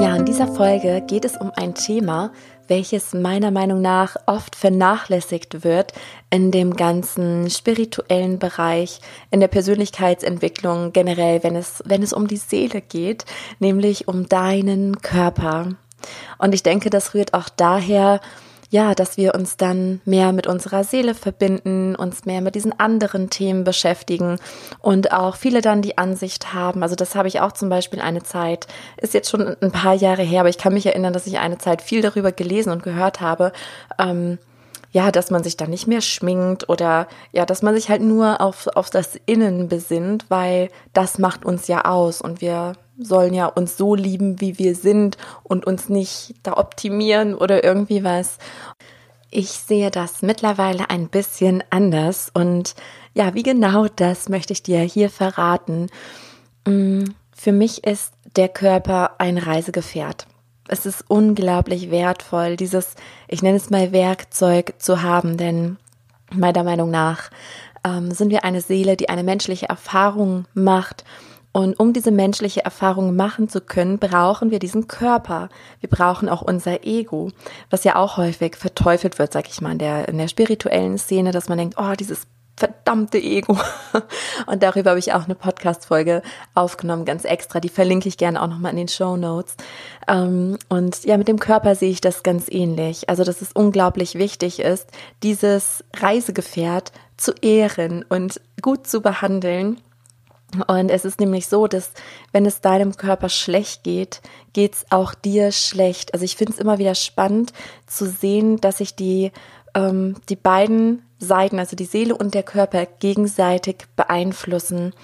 Ja, 0.00 0.16
in 0.16 0.24
dieser 0.24 0.48
Folge 0.48 1.02
geht 1.06 1.24
es 1.24 1.36
um 1.36 1.50
ein 1.56 1.74
Thema, 1.74 2.32
welches 2.68 3.12
meiner 3.12 3.50
Meinung 3.50 3.80
nach 3.80 4.16
oft 4.26 4.56
vernachlässigt 4.56 5.64
wird 5.64 5.92
in 6.30 6.50
dem 6.50 6.74
ganzen 6.76 7.50
spirituellen 7.50 8.38
Bereich, 8.38 9.00
in 9.30 9.40
der 9.40 9.48
Persönlichkeitsentwicklung 9.48 10.92
generell, 10.92 11.42
wenn 11.42 11.56
es, 11.56 11.82
wenn 11.86 12.02
es 12.02 12.12
um 12.12 12.26
die 12.26 12.36
Seele 12.36 12.80
geht, 12.80 13.24
nämlich 13.58 14.08
um 14.08 14.28
deinen 14.28 15.00
Körper. 15.00 15.76
Und 16.38 16.54
ich 16.54 16.62
denke, 16.62 16.90
das 16.90 17.14
rührt 17.14 17.34
auch 17.34 17.48
daher, 17.48 18.20
ja, 18.70 18.94
dass 18.94 19.16
wir 19.16 19.36
uns 19.36 19.56
dann 19.56 20.00
mehr 20.04 20.32
mit 20.32 20.48
unserer 20.48 20.82
Seele 20.82 21.14
verbinden, 21.14 21.94
uns 21.94 22.24
mehr 22.24 22.40
mit 22.40 22.56
diesen 22.56 22.78
anderen 22.80 23.30
Themen 23.30 23.62
beschäftigen 23.62 24.40
und 24.80 25.12
auch 25.12 25.36
viele 25.36 25.60
dann 25.60 25.80
die 25.80 25.96
Ansicht 25.96 26.52
haben, 26.52 26.82
also 26.82 26.96
das 26.96 27.14
habe 27.14 27.28
ich 27.28 27.40
auch 27.40 27.52
zum 27.52 27.68
Beispiel 27.68 28.00
eine 28.00 28.24
Zeit, 28.24 28.66
ist 28.96 29.14
jetzt 29.14 29.30
schon 29.30 29.56
ein 29.60 29.70
paar 29.70 29.94
Jahre 29.94 30.22
her, 30.22 30.40
aber 30.40 30.48
ich 30.48 30.58
kann 30.58 30.74
mich 30.74 30.86
erinnern, 30.86 31.12
dass 31.12 31.28
ich 31.28 31.38
eine 31.38 31.58
Zeit 31.58 31.82
viel 31.82 32.02
darüber 32.02 32.32
gelesen 32.32 32.70
und 32.70 32.82
gehört 32.82 33.20
habe, 33.20 33.52
ähm, 33.98 34.38
ja, 34.94 35.10
dass 35.10 35.32
man 35.32 35.42
sich 35.42 35.56
dann 35.56 35.70
nicht 35.70 35.88
mehr 35.88 36.00
schminkt 36.00 36.68
oder 36.68 37.08
ja, 37.32 37.44
dass 37.44 37.62
man 37.62 37.74
sich 37.74 37.88
halt 37.88 38.00
nur 38.00 38.40
auf, 38.40 38.68
auf 38.68 38.90
das 38.90 39.18
Innen 39.26 39.68
besinnt, 39.68 40.26
weil 40.28 40.70
das 40.92 41.18
macht 41.18 41.44
uns 41.44 41.66
ja 41.66 41.84
aus 41.84 42.20
und 42.20 42.40
wir 42.40 42.74
sollen 42.96 43.34
ja 43.34 43.46
uns 43.46 43.76
so 43.76 43.96
lieben, 43.96 44.40
wie 44.40 44.56
wir 44.56 44.76
sind 44.76 45.18
und 45.42 45.66
uns 45.66 45.88
nicht 45.88 46.36
da 46.44 46.56
optimieren 46.56 47.34
oder 47.34 47.64
irgendwie 47.64 48.04
was. 48.04 48.38
Ich 49.30 49.50
sehe 49.50 49.90
das 49.90 50.22
mittlerweile 50.22 50.88
ein 50.90 51.08
bisschen 51.08 51.64
anders 51.70 52.30
und 52.32 52.76
ja, 53.14 53.34
wie 53.34 53.42
genau 53.42 53.88
das 53.88 54.28
möchte 54.28 54.52
ich 54.52 54.62
dir 54.62 54.78
hier 54.78 55.10
verraten. 55.10 55.88
Mm, 56.68 57.02
für 57.32 57.50
mich 57.50 57.82
ist 57.82 58.12
der 58.36 58.48
Körper 58.48 59.16
ein 59.18 59.38
Reisegefährt. 59.38 60.28
Es 60.68 60.86
ist 60.86 61.04
unglaublich 61.08 61.90
wertvoll, 61.90 62.56
dieses, 62.56 62.94
ich 63.28 63.42
nenne 63.42 63.56
es 63.56 63.70
mal 63.70 63.92
Werkzeug 63.92 64.74
zu 64.78 65.02
haben, 65.02 65.36
denn 65.36 65.76
meiner 66.32 66.64
Meinung 66.64 66.90
nach 66.90 67.30
ähm, 67.84 68.10
sind 68.10 68.30
wir 68.30 68.44
eine 68.44 68.60
Seele, 68.60 68.96
die 68.96 69.08
eine 69.08 69.22
menschliche 69.22 69.68
Erfahrung 69.68 70.46
macht 70.54 71.04
und 71.56 71.78
um 71.78 71.92
diese 71.92 72.10
menschliche 72.10 72.64
Erfahrung 72.64 73.14
machen 73.14 73.48
zu 73.48 73.60
können, 73.60 74.00
brauchen 74.00 74.50
wir 74.50 74.58
diesen 74.58 74.88
Körper. 74.88 75.50
Wir 75.78 75.88
brauchen 75.88 76.28
auch 76.28 76.42
unser 76.42 76.84
Ego, 76.84 77.30
was 77.70 77.84
ja 77.84 77.94
auch 77.94 78.16
häufig 78.16 78.56
verteufelt 78.56 79.20
wird, 79.20 79.32
sag 79.32 79.48
ich 79.48 79.60
mal, 79.60 79.70
in 79.70 79.78
der, 79.78 80.08
in 80.08 80.18
der 80.18 80.26
spirituellen 80.26 80.98
Szene, 80.98 81.30
dass 81.30 81.48
man 81.48 81.58
denkt, 81.58 81.76
oh, 81.78 81.92
dieses 81.96 82.26
verdammte 82.56 83.18
Ego. 83.18 83.58
Und 84.46 84.62
darüber 84.62 84.90
habe 84.90 84.98
ich 84.98 85.12
auch 85.12 85.24
eine 85.24 85.34
Podcast-Folge 85.34 86.22
aufgenommen, 86.54 87.04
ganz 87.04 87.24
extra. 87.24 87.60
Die 87.60 87.68
verlinke 87.68 88.08
ich 88.08 88.16
gerne 88.16 88.40
auch 88.40 88.46
nochmal 88.46 88.70
in 88.72 88.78
den 88.78 88.88
Show 88.88 89.16
Notes. 89.16 89.56
Ähm, 90.06 90.58
und 90.68 91.04
ja, 91.04 91.16
mit 91.16 91.28
dem 91.28 91.38
Körper 91.38 91.74
sehe 91.74 91.90
ich 91.90 92.00
das 92.00 92.22
ganz 92.22 92.46
ähnlich. 92.48 93.08
Also, 93.08 93.24
dass 93.24 93.42
es 93.42 93.52
unglaublich 93.52 94.16
wichtig 94.16 94.60
ist, 94.60 94.88
dieses 95.22 95.84
Reisegefährt 95.96 96.92
zu 97.16 97.32
ehren 97.40 98.04
und 98.08 98.40
gut 98.60 98.86
zu 98.86 99.00
behandeln 99.00 99.80
und 100.66 100.90
es 100.90 101.04
ist 101.04 101.20
nämlich 101.20 101.48
so, 101.48 101.66
dass 101.66 101.90
wenn 102.32 102.46
es 102.46 102.60
deinem 102.60 102.96
Körper 102.96 103.28
schlecht 103.28 103.82
geht, 103.82 104.20
geht's 104.52 104.86
auch 104.90 105.14
dir 105.14 105.52
schlecht. 105.52 106.14
Also 106.14 106.24
ich 106.24 106.36
finde 106.36 106.52
es 106.52 106.58
immer 106.58 106.78
wieder 106.78 106.94
spannend 106.94 107.52
zu 107.86 108.08
sehen, 108.08 108.60
dass 108.60 108.78
sich 108.78 108.94
die, 108.94 109.32
ähm, 109.74 110.16
die 110.28 110.36
beiden 110.36 111.02
Seiten, 111.18 111.58
also 111.58 111.76
die 111.76 111.84
Seele 111.84 112.16
und 112.16 112.34
der 112.34 112.42
Körper, 112.42 112.86
gegenseitig 112.86 113.86
beeinflussen. 113.96 114.94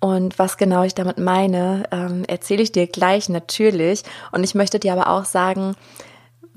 Und 0.00 0.38
was 0.38 0.56
genau 0.56 0.82
ich 0.82 0.94
damit 0.94 1.18
meine, 1.18 1.84
ähm, 1.90 2.24
erzähle 2.26 2.62
ich 2.62 2.72
dir 2.72 2.86
gleich 2.86 3.28
natürlich. 3.28 4.02
Und 4.32 4.44
ich 4.44 4.54
möchte 4.54 4.78
dir 4.78 4.92
aber 4.92 5.08
auch 5.08 5.24
sagen, 5.24 5.74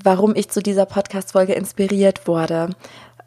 warum 0.04 0.36
ich 0.36 0.50
zu 0.50 0.62
dieser 0.62 0.86
Podcast-Folge 0.86 1.54
inspiriert 1.54 2.28
wurde. 2.28 2.70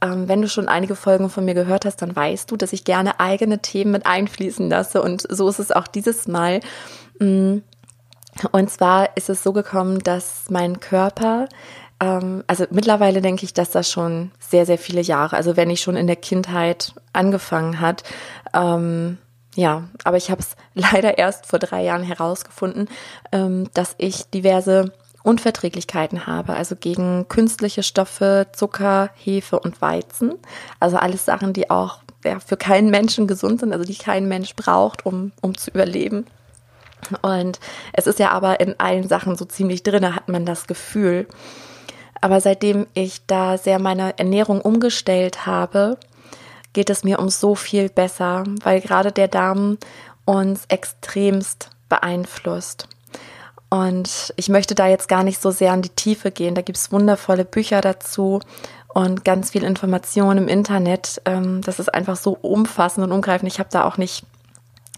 Ähm, 0.03 0.29
wenn 0.29 0.43
du 0.43 0.49
schon 0.49 0.69
einige 0.69 0.97
Folgen 0.97 1.31
von 1.31 1.45
mir 1.45 1.55
gehört 1.55 1.85
hast, 1.85 2.03
dann 2.03 2.15
weißt 2.15 2.51
du, 2.51 2.57
dass 2.57 2.73
ich 2.73 2.85
gerne 2.85 3.21
eigene 3.21 3.61
Themen 3.61 3.93
mit 3.93 4.07
einfließen 4.07 4.69
lasse. 4.69 5.03
Und 5.03 5.27
so 5.31 5.49
ist 5.49 5.59
es 5.59 5.73
auch 5.73 5.87
dieses 5.87 6.29
Mal. 6.29 6.61
Mm. 7.19 7.59
Und 8.51 8.71
zwar 8.71 9.15
ist 9.17 9.29
es 9.29 9.43
so 9.43 9.53
gekommen, 9.53 9.99
dass 9.99 10.45
mein 10.49 10.81
Körper 10.81 11.49
ähm, 12.03 12.43
also 12.49 12.65
mittlerweile 12.71 13.23
denke 13.23 13.45
ich, 13.45 13.55
dass 13.55 13.71
das 13.71 13.91
schon 13.91 14.33
sehr, 14.41 14.67
sehr 14.67 14.79
viele 14.79 15.01
Jahre, 15.01 15.37
also 15.37 15.57
wenn 15.57 15.71
ich 15.71 15.81
schon 15.81 15.97
in 15.97 16.09
der 16.09 16.17
Kindheit 16.17 16.95
angefangen 17.13 17.81
hat, 17.81 18.03
ähm, 18.53 19.19
ja, 19.55 19.85
aber 20.03 20.17
ich 20.17 20.31
habe 20.31 20.41
es 20.41 20.57
leider 20.75 21.19
erst 21.19 21.47
vor 21.47 21.59
drei 21.59 21.85
Jahren 21.85 22.03
herausgefunden, 22.03 22.89
ähm, 23.31 23.69
dass 23.75 23.95
ich 23.99 24.29
diverse 24.31 24.93
Unverträglichkeiten 25.23 26.27
habe, 26.27 26.55
also 26.55 26.75
gegen 26.75 27.29
künstliche 27.29 27.85
Stoffe, 27.85 28.49
Zucker, 28.53 29.11
Hefe 29.15 29.61
und 29.61 29.81
Weizen. 29.81 30.35
Also 30.81 30.97
alles 30.97 31.25
Sachen, 31.25 31.53
die 31.53 31.71
auch 31.71 31.99
ja, 32.25 32.41
für 32.41 32.57
keinen 32.57 32.91
Menschen 32.91 33.29
gesund 33.29 33.61
sind, 33.61 33.73
also 33.73 33.85
die 33.85 33.95
kein 33.95 34.27
Mensch 34.27 34.57
braucht, 34.57 35.07
um, 35.07 35.31
um 35.41 35.57
zu 35.57 35.71
überleben. 35.71 36.27
Und 37.21 37.61
es 37.93 38.09
ist 38.09 38.19
ja 38.19 38.31
aber 38.31 38.59
in 38.59 38.81
allen 38.81 39.07
Sachen 39.07 39.37
so 39.37 39.45
ziemlich 39.45 39.85
drin, 39.85 40.15
hat 40.15 40.29
man 40.29 40.45
das 40.45 40.67
Gefühl. 40.67 41.29
Aber 42.23 42.41
seitdem 42.41 42.87
ich 42.95 43.27
da 43.27 43.59
sehr 43.59 43.79
meine 43.79 44.19
Ernährung 44.19 44.61
umgestellt 44.61 45.45
habe, 45.45 45.99
geht 46.73 46.89
es 46.89 47.05
mir 47.05 47.19
um 47.19 47.29
so 47.29 47.55
viel 47.55 47.91
besser, 47.91 48.45
weil 48.63 48.81
gerade 48.81 49.13
der 49.13 49.29
Darm 49.29 49.77
uns 50.25 50.65
extremst 50.69 51.69
beeinflusst. 51.89 52.89
Und 53.69 54.33
ich 54.37 54.49
möchte 54.49 54.75
da 54.75 54.87
jetzt 54.87 55.09
gar 55.09 55.25
nicht 55.25 55.43
so 55.43 55.51
sehr 55.51 55.73
an 55.73 55.83
die 55.83 55.89
Tiefe 55.89 56.31
gehen. 56.31 56.55
Da 56.55 56.63
gibt 56.63 56.79
es 56.79 56.93
wundervolle 56.93 57.45
Bücher 57.45 57.81
dazu 57.81 58.41
und 58.95 59.25
ganz 59.25 59.51
viel 59.51 59.65
Information 59.65 60.39
im 60.39 60.47
Internet. 60.47 61.21
Ähm, 61.25 61.61
das 61.63 61.81
ist 61.81 61.93
einfach 61.93 62.17
so 62.17 62.39
umfassend 62.41 63.05
und 63.05 63.13
umgreifend. 63.13 63.51
Ich 63.51 63.59
habe 63.59 63.71
da 63.73 63.85
auch 63.85 63.97
nicht 63.97 64.25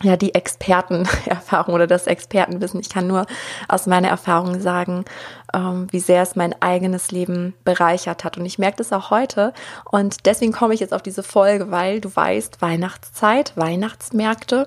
ja 0.02 0.16
die 0.16 0.34
Expertenerfahrung 0.34 1.74
oder 1.74 1.86
das 1.86 2.06
Expertenwissen. 2.06 2.80
Ich 2.80 2.90
kann 2.90 3.06
nur 3.06 3.26
aus 3.68 3.86
meiner 3.86 4.08
Erfahrung 4.08 4.60
sagen, 4.60 5.04
ähm, 5.54 5.86
wie 5.90 6.00
sehr 6.00 6.22
es 6.22 6.36
mein 6.36 6.60
eigenes 6.60 7.10
Leben 7.10 7.54
bereichert 7.64 8.24
hat. 8.24 8.36
Und 8.36 8.44
ich 8.44 8.58
merke 8.58 8.78
das 8.78 8.92
auch 8.92 9.10
heute. 9.10 9.54
Und 9.90 10.26
deswegen 10.26 10.52
komme 10.52 10.74
ich 10.74 10.80
jetzt 10.80 10.92
auf 10.92 11.02
diese 11.02 11.22
Folge, 11.22 11.70
weil 11.70 12.00
du 12.00 12.14
weißt, 12.14 12.60
Weihnachtszeit, 12.60 13.56
Weihnachtsmärkte. 13.56 14.66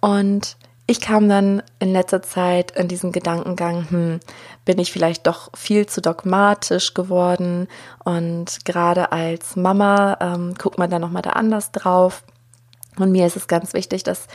Und 0.00 0.56
ich 0.86 1.00
kam 1.00 1.28
dann 1.30 1.62
in 1.78 1.92
letzter 1.92 2.20
Zeit 2.20 2.72
in 2.72 2.88
diesen 2.88 3.10
Gedankengang, 3.10 3.88
hm, 3.88 4.20
bin 4.66 4.78
ich 4.78 4.92
vielleicht 4.92 5.26
doch 5.26 5.50
viel 5.56 5.86
zu 5.86 6.02
dogmatisch 6.02 6.92
geworden 6.92 7.68
und 8.04 8.66
gerade 8.66 9.12
als 9.12 9.56
Mama 9.56 10.18
ähm, 10.20 10.54
guckt 10.54 10.78
man 10.78 10.90
da 10.90 10.98
nochmal 10.98 11.22
da 11.22 11.30
anders 11.30 11.72
drauf 11.72 12.22
und 12.98 13.12
mir 13.12 13.26
ist 13.26 13.36
es 13.36 13.48
ganz 13.48 13.72
wichtig, 13.72 14.04
dass 14.04 14.26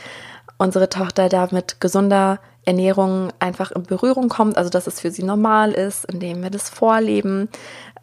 unsere 0.58 0.88
Tochter 0.88 1.28
da 1.28 1.46
mit 1.52 1.80
gesunder 1.80 2.40
Ernährung 2.70 3.32
einfach 3.40 3.72
in 3.72 3.82
Berührung 3.82 4.28
kommt, 4.28 4.56
also 4.56 4.70
dass 4.70 4.86
es 4.86 5.00
für 5.00 5.10
sie 5.10 5.24
normal 5.24 5.72
ist, 5.72 6.04
indem 6.04 6.42
wir 6.42 6.50
das 6.50 6.70
vorleben. 6.70 7.48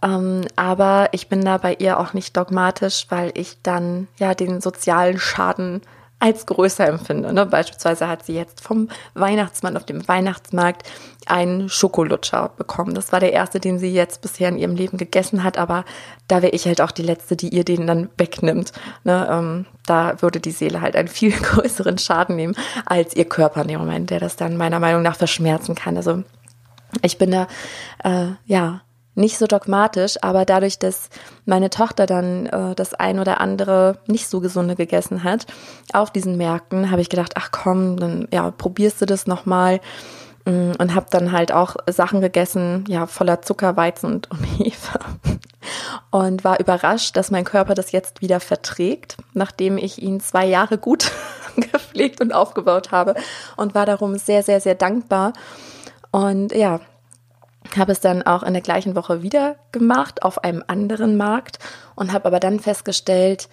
Ähm, 0.03 0.41
aber 0.57 1.07
ich 1.13 1.29
bin 1.29 1.43
da 1.43 1.57
bei 1.57 1.73
ihr 1.75 1.99
auch 1.99 2.13
nicht 2.13 2.35
dogmatisch, 2.35 3.07
weil 3.09 3.31
ich 3.33 3.61
dann 3.63 4.07
ja 4.17 4.33
den 4.33 4.59
sozialen 4.59 5.19
Schaden 5.19 5.81
als 6.19 6.45
größer 6.45 6.87
empfinde. 6.87 7.31
Ne? 7.31 7.45
Beispielsweise 7.45 8.07
hat 8.07 8.25
sie 8.25 8.33
jetzt 8.33 8.61
vom 8.61 8.89
Weihnachtsmann 9.13 9.77
auf 9.77 9.85
dem 9.85 10.07
Weihnachtsmarkt 10.07 10.89
einen 11.27 11.69
Schokolutscher 11.69 12.51
bekommen. 12.57 12.95
Das 12.95 13.11
war 13.11 13.19
der 13.19 13.33
erste, 13.33 13.59
den 13.59 13.77
sie 13.77 13.93
jetzt 13.93 14.21
bisher 14.21 14.49
in 14.49 14.57
ihrem 14.57 14.75
Leben 14.75 14.97
gegessen 14.97 15.43
hat, 15.43 15.57
aber 15.57 15.85
da 16.27 16.41
wäre 16.41 16.53
ich 16.53 16.65
halt 16.65 16.81
auch 16.81 16.91
die 16.91 17.03
Letzte, 17.03 17.35
die 17.35 17.49
ihr 17.49 17.63
den 17.63 17.85
dann 17.85 18.09
wegnimmt. 18.17 18.71
Ne? 19.03 19.27
Ähm, 19.29 19.65
da 19.85 20.21
würde 20.21 20.39
die 20.39 20.51
Seele 20.51 20.81
halt 20.81 20.95
einen 20.95 21.07
viel 21.07 21.31
größeren 21.31 21.97
Schaden 21.97 22.35
nehmen 22.35 22.55
als 22.85 23.15
ihr 23.15 23.25
Körper 23.25 23.61
in 23.61 23.67
dem 23.67 23.79
Moment, 23.79 24.09
der 24.09 24.19
das 24.19 24.35
dann 24.35 24.57
meiner 24.57 24.79
Meinung 24.79 25.03
nach 25.03 25.17
verschmerzen 25.17 25.75
kann. 25.75 25.97
Also 25.97 26.23
ich 27.03 27.17
bin 27.17 27.31
da, 27.31 27.47
äh, 28.03 28.31
ja, 28.45 28.81
nicht 29.17 29.37
so 29.37 29.47
dogmatisch, 29.47 30.15
aber 30.21 30.45
dadurch, 30.45 30.77
dass 30.77 31.09
meine 31.45 31.69
Tochter 31.69 32.05
dann 32.05 32.45
äh, 32.45 32.75
das 32.75 32.93
ein 32.93 33.19
oder 33.19 33.41
andere 33.41 33.97
nicht 34.05 34.29
so 34.29 34.39
gesunde 34.39 34.75
gegessen 34.75 35.23
hat 35.23 35.47
auf 35.91 36.11
diesen 36.11 36.37
Märkten, 36.37 36.91
habe 36.91 37.01
ich 37.01 37.09
gedacht, 37.09 37.33
ach 37.35 37.49
komm, 37.51 37.97
dann 37.97 38.27
ja, 38.31 38.51
probierst 38.51 39.01
du 39.01 39.05
das 39.05 39.25
nochmal 39.25 39.79
mm, 40.45 40.73
und 40.77 40.93
habe 40.93 41.07
dann 41.09 41.31
halt 41.31 41.51
auch 41.51 41.75
Sachen 41.87 42.21
gegessen, 42.21 42.85
ja, 42.87 43.07
voller 43.07 43.41
Zucker, 43.41 43.75
Weizen 43.75 44.13
und, 44.13 44.31
und 44.31 44.43
Hefe. 44.43 44.99
Und 46.11 46.43
war 46.43 46.59
überrascht, 46.59 47.17
dass 47.17 47.31
mein 47.31 47.43
Körper 47.43 47.73
das 47.73 47.91
jetzt 47.91 48.21
wieder 48.21 48.39
verträgt, 48.39 49.17
nachdem 49.33 49.77
ich 49.77 50.01
ihn 50.01 50.19
zwei 50.19 50.45
Jahre 50.45 50.77
gut 50.77 51.11
gepflegt 51.55 52.21
und 52.21 52.33
aufgebaut 52.33 52.91
habe 52.91 53.15
und 53.55 53.73
war 53.73 53.87
darum 53.87 54.15
sehr, 54.17 54.43
sehr, 54.43 54.61
sehr 54.61 54.75
dankbar. 54.75 55.33
Und 56.11 56.53
ja, 56.53 56.79
habe 57.75 57.91
es 57.91 57.99
dann 57.99 58.21
auch 58.21 58.43
in 58.43 58.53
der 58.53 58.61
gleichen 58.61 58.95
Woche 58.95 59.23
wieder 59.23 59.55
gemacht 59.71 60.23
auf 60.23 60.43
einem 60.43 60.63
anderen 60.67 61.17
Markt 61.17 61.59
und 61.95 62.13
habe 62.13 62.25
aber 62.25 62.39
dann 62.39 62.59
festgestellt, 62.59 63.49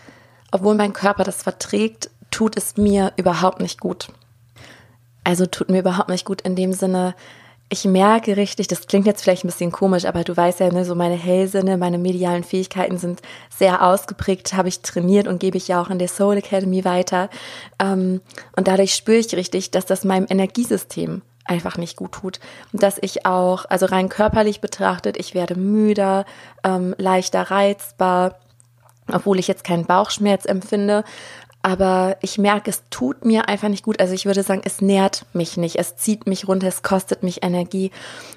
obwohl 0.52 0.74
mein 0.74 0.92
Körper 0.92 1.24
das 1.24 1.42
verträgt, 1.42 2.10
tut 2.30 2.56
es 2.56 2.76
mir 2.76 3.12
überhaupt 3.16 3.60
nicht 3.60 3.80
gut. 3.80 4.08
Also 5.24 5.46
tut 5.46 5.70
mir 5.70 5.80
überhaupt 5.80 6.10
nicht 6.10 6.26
gut 6.26 6.42
in 6.42 6.54
dem 6.54 6.72
Sinne, 6.72 7.14
ich 7.70 7.84
merke 7.84 8.36
richtig, 8.36 8.68
das 8.68 8.86
klingt 8.86 9.06
jetzt 9.06 9.22
vielleicht 9.22 9.44
ein 9.44 9.48
bisschen 9.48 9.72
komisch, 9.72 10.04
aber 10.04 10.22
du 10.22 10.36
weißt 10.36 10.60
ja, 10.60 10.70
ne, 10.70 10.84
so 10.84 10.94
meine 10.94 11.16
Hellsinne, 11.16 11.76
meine 11.76 11.98
medialen 11.98 12.44
Fähigkeiten 12.44 12.98
sind 12.98 13.20
sehr 13.50 13.82
ausgeprägt, 13.82 14.54
habe 14.54 14.68
ich 14.68 14.80
trainiert 14.80 15.26
und 15.26 15.40
gebe 15.40 15.56
ich 15.56 15.68
ja 15.68 15.80
auch 15.80 15.90
in 15.90 15.98
der 15.98 16.08
Soul 16.08 16.36
Academy 16.36 16.84
weiter. 16.84 17.30
Ähm, 17.80 18.20
und 18.54 18.68
dadurch 18.68 18.94
spüre 18.94 19.18
ich 19.18 19.34
richtig, 19.34 19.70
dass 19.70 19.86
das 19.86 20.04
meinem 20.04 20.26
Energiesystem 20.28 21.22
einfach 21.44 21.76
nicht 21.76 21.96
gut 21.96 22.12
tut. 22.12 22.40
Dass 22.72 22.98
ich 23.00 23.26
auch, 23.26 23.64
also 23.68 23.86
rein 23.86 24.08
körperlich 24.08 24.60
betrachtet, 24.60 25.16
ich 25.16 25.34
werde 25.34 25.56
müder, 25.56 26.24
ähm, 26.62 26.94
leichter 26.98 27.42
reizbar, 27.50 28.38
obwohl 29.12 29.38
ich 29.38 29.48
jetzt 29.48 29.64
keinen 29.64 29.86
Bauchschmerz 29.86 30.46
empfinde. 30.46 31.04
Aber 31.62 32.18
ich 32.20 32.36
merke, 32.36 32.68
es 32.68 32.82
tut 32.90 33.24
mir 33.24 33.48
einfach 33.48 33.68
nicht 33.68 33.84
gut. 33.84 33.98
Also 33.98 34.12
ich 34.12 34.26
würde 34.26 34.42
sagen, 34.42 34.62
es 34.64 34.82
nährt 34.82 35.24
mich 35.32 35.56
nicht. 35.56 35.76
Es 35.76 35.96
zieht 35.96 36.26
mich 36.26 36.46
runter, 36.46 36.68
es 36.68 36.82
kostet 36.82 37.22
mich 37.22 37.42
Energie. 37.42 37.90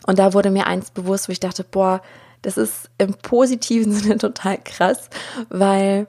Und 0.06 0.18
da 0.18 0.34
wurde 0.34 0.50
mir 0.50 0.66
eins 0.66 0.92
bewusst, 0.92 1.28
wo 1.28 1.34
ich 1.34 1.42
dachte, 1.42 1.66
boah, 1.66 2.02
das 2.42 2.58
ist 2.58 2.90
im 2.98 3.14
positiven 3.16 3.92
Sinne 3.94 4.18
total 4.18 4.58
krass, 4.64 5.10
weil 5.50 6.08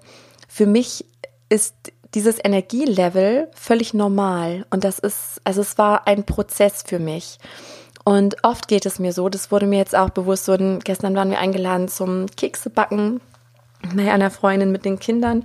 für 0.48 0.66
mich 0.66 1.04
ist 1.48 1.74
dieses 2.14 2.38
Energielevel 2.42 3.48
völlig 3.54 3.94
normal. 3.94 4.64
Und 4.70 4.84
das 4.84 4.98
ist, 4.98 5.40
also 5.44 5.60
es 5.60 5.78
war 5.78 6.06
ein 6.06 6.24
Prozess 6.24 6.82
für 6.86 6.98
mich. 6.98 7.38
Und 8.04 8.42
oft 8.42 8.68
geht 8.68 8.86
es 8.86 8.98
mir 8.98 9.12
so, 9.12 9.28
das 9.28 9.50
wurde 9.50 9.66
mir 9.66 9.78
jetzt 9.78 9.94
auch 9.94 10.10
bewusst, 10.10 10.46
so, 10.46 10.56
gestern 10.82 11.14
waren 11.14 11.30
wir 11.30 11.38
eingeladen 11.38 11.88
zum 11.88 12.26
Keksebacken 12.36 13.20
bei 13.94 14.10
einer 14.10 14.30
Freundin 14.30 14.72
mit 14.72 14.84
den 14.84 14.98
Kindern. 14.98 15.44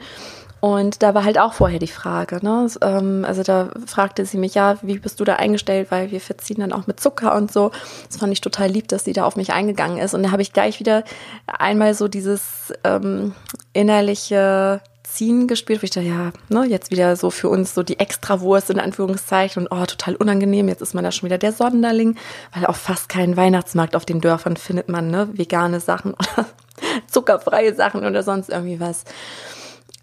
Und 0.64 1.04
da 1.04 1.14
war 1.14 1.26
halt 1.26 1.38
auch 1.38 1.52
vorher 1.52 1.78
die 1.78 1.88
Frage, 1.88 2.40
ne? 2.42 2.70
Ähm, 2.80 3.26
also 3.28 3.44
da 3.44 3.70
fragte 3.86 4.26
sie 4.26 4.38
mich, 4.38 4.54
ja, 4.54 4.78
wie 4.82 4.98
bist 4.98 5.20
du 5.20 5.26
da 5.26 5.36
eingestellt, 5.36 5.92
weil 5.92 6.10
wir 6.12 6.22
verziehen 6.22 6.62
dann 6.62 6.72
auch 6.72 6.88
mit 6.88 7.02
Zucker 7.02 7.36
und 7.36 7.52
so. 7.52 7.72
Das 8.08 8.16
fand 8.16 8.32
ich 8.32 8.40
total 8.40 8.70
lieb, 8.70 8.88
dass 8.88 9.04
sie 9.04 9.12
da 9.12 9.26
auf 9.26 9.36
mich 9.36 9.52
eingegangen 9.52 9.98
ist. 9.98 10.14
Und 10.14 10.24
da 10.24 10.32
habe 10.32 10.42
ich 10.42 10.54
gleich 10.54 10.80
wieder 10.80 11.04
einmal 11.48 11.94
so 11.96 12.08
dieses 12.08 12.72
ähm, 12.86 13.36
innerliche 13.74 14.80
Ziehen 15.14 15.48
gespielt, 15.48 15.82
wo 15.82 15.86
ich 15.86 15.92
dachte, 15.92 16.08
ja, 16.08 16.32
ne, 16.50 16.66
jetzt 16.66 16.90
wieder 16.90 17.16
so 17.16 17.30
für 17.30 17.50
uns 17.50 17.74
so 17.74 17.84
die 17.84 18.00
Extrawurst 18.00 18.70
in 18.70 18.80
Anführungszeichen 18.80 19.68
und 19.68 19.72
oh, 19.72 19.86
total 19.86 20.16
unangenehm, 20.16 20.68
jetzt 20.68 20.82
ist 20.82 20.96
man 20.96 21.04
da 21.04 21.12
schon 21.12 21.28
wieder 21.28 21.38
der 21.38 21.52
Sonderling, 21.52 22.18
weil 22.54 22.66
auch 22.66 22.76
fast 22.76 23.10
keinen 23.10 23.38
Weihnachtsmarkt 23.38 23.96
auf 23.96 24.06
den 24.06 24.22
Dörfern 24.22 24.58
findet 24.58 24.90
man, 24.90 25.12
ne, 25.12 25.30
vegane 25.34 25.80
Sachen 25.80 26.14
oder 26.16 26.48
zuckerfreie 27.08 27.76
Sachen 27.76 28.06
oder 28.06 28.24
sonst 28.24 28.50
irgendwie 28.50 28.80
was. 28.80 29.04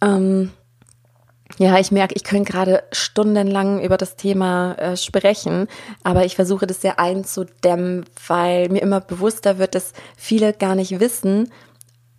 Ähm, 0.00 0.52
ja, 1.58 1.78
ich 1.78 1.90
merke, 1.90 2.14
ich 2.14 2.24
könnte 2.24 2.52
gerade 2.52 2.84
stundenlang 2.92 3.82
über 3.82 3.96
das 3.96 4.16
Thema 4.16 4.74
äh, 4.74 4.96
sprechen, 4.96 5.66
aber 6.04 6.24
ich 6.24 6.36
versuche 6.36 6.66
das 6.66 6.80
sehr 6.80 6.98
einzudämmen, 6.98 8.04
weil 8.28 8.68
mir 8.68 8.80
immer 8.80 9.00
bewusster 9.00 9.58
wird, 9.58 9.74
dass 9.74 9.92
viele 10.16 10.52
gar 10.52 10.74
nicht 10.74 11.00
wissen, 11.00 11.50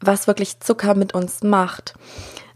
was 0.01 0.27
wirklich 0.27 0.59
Zucker 0.59 0.95
mit 0.95 1.13
uns 1.13 1.43
macht. 1.43 1.93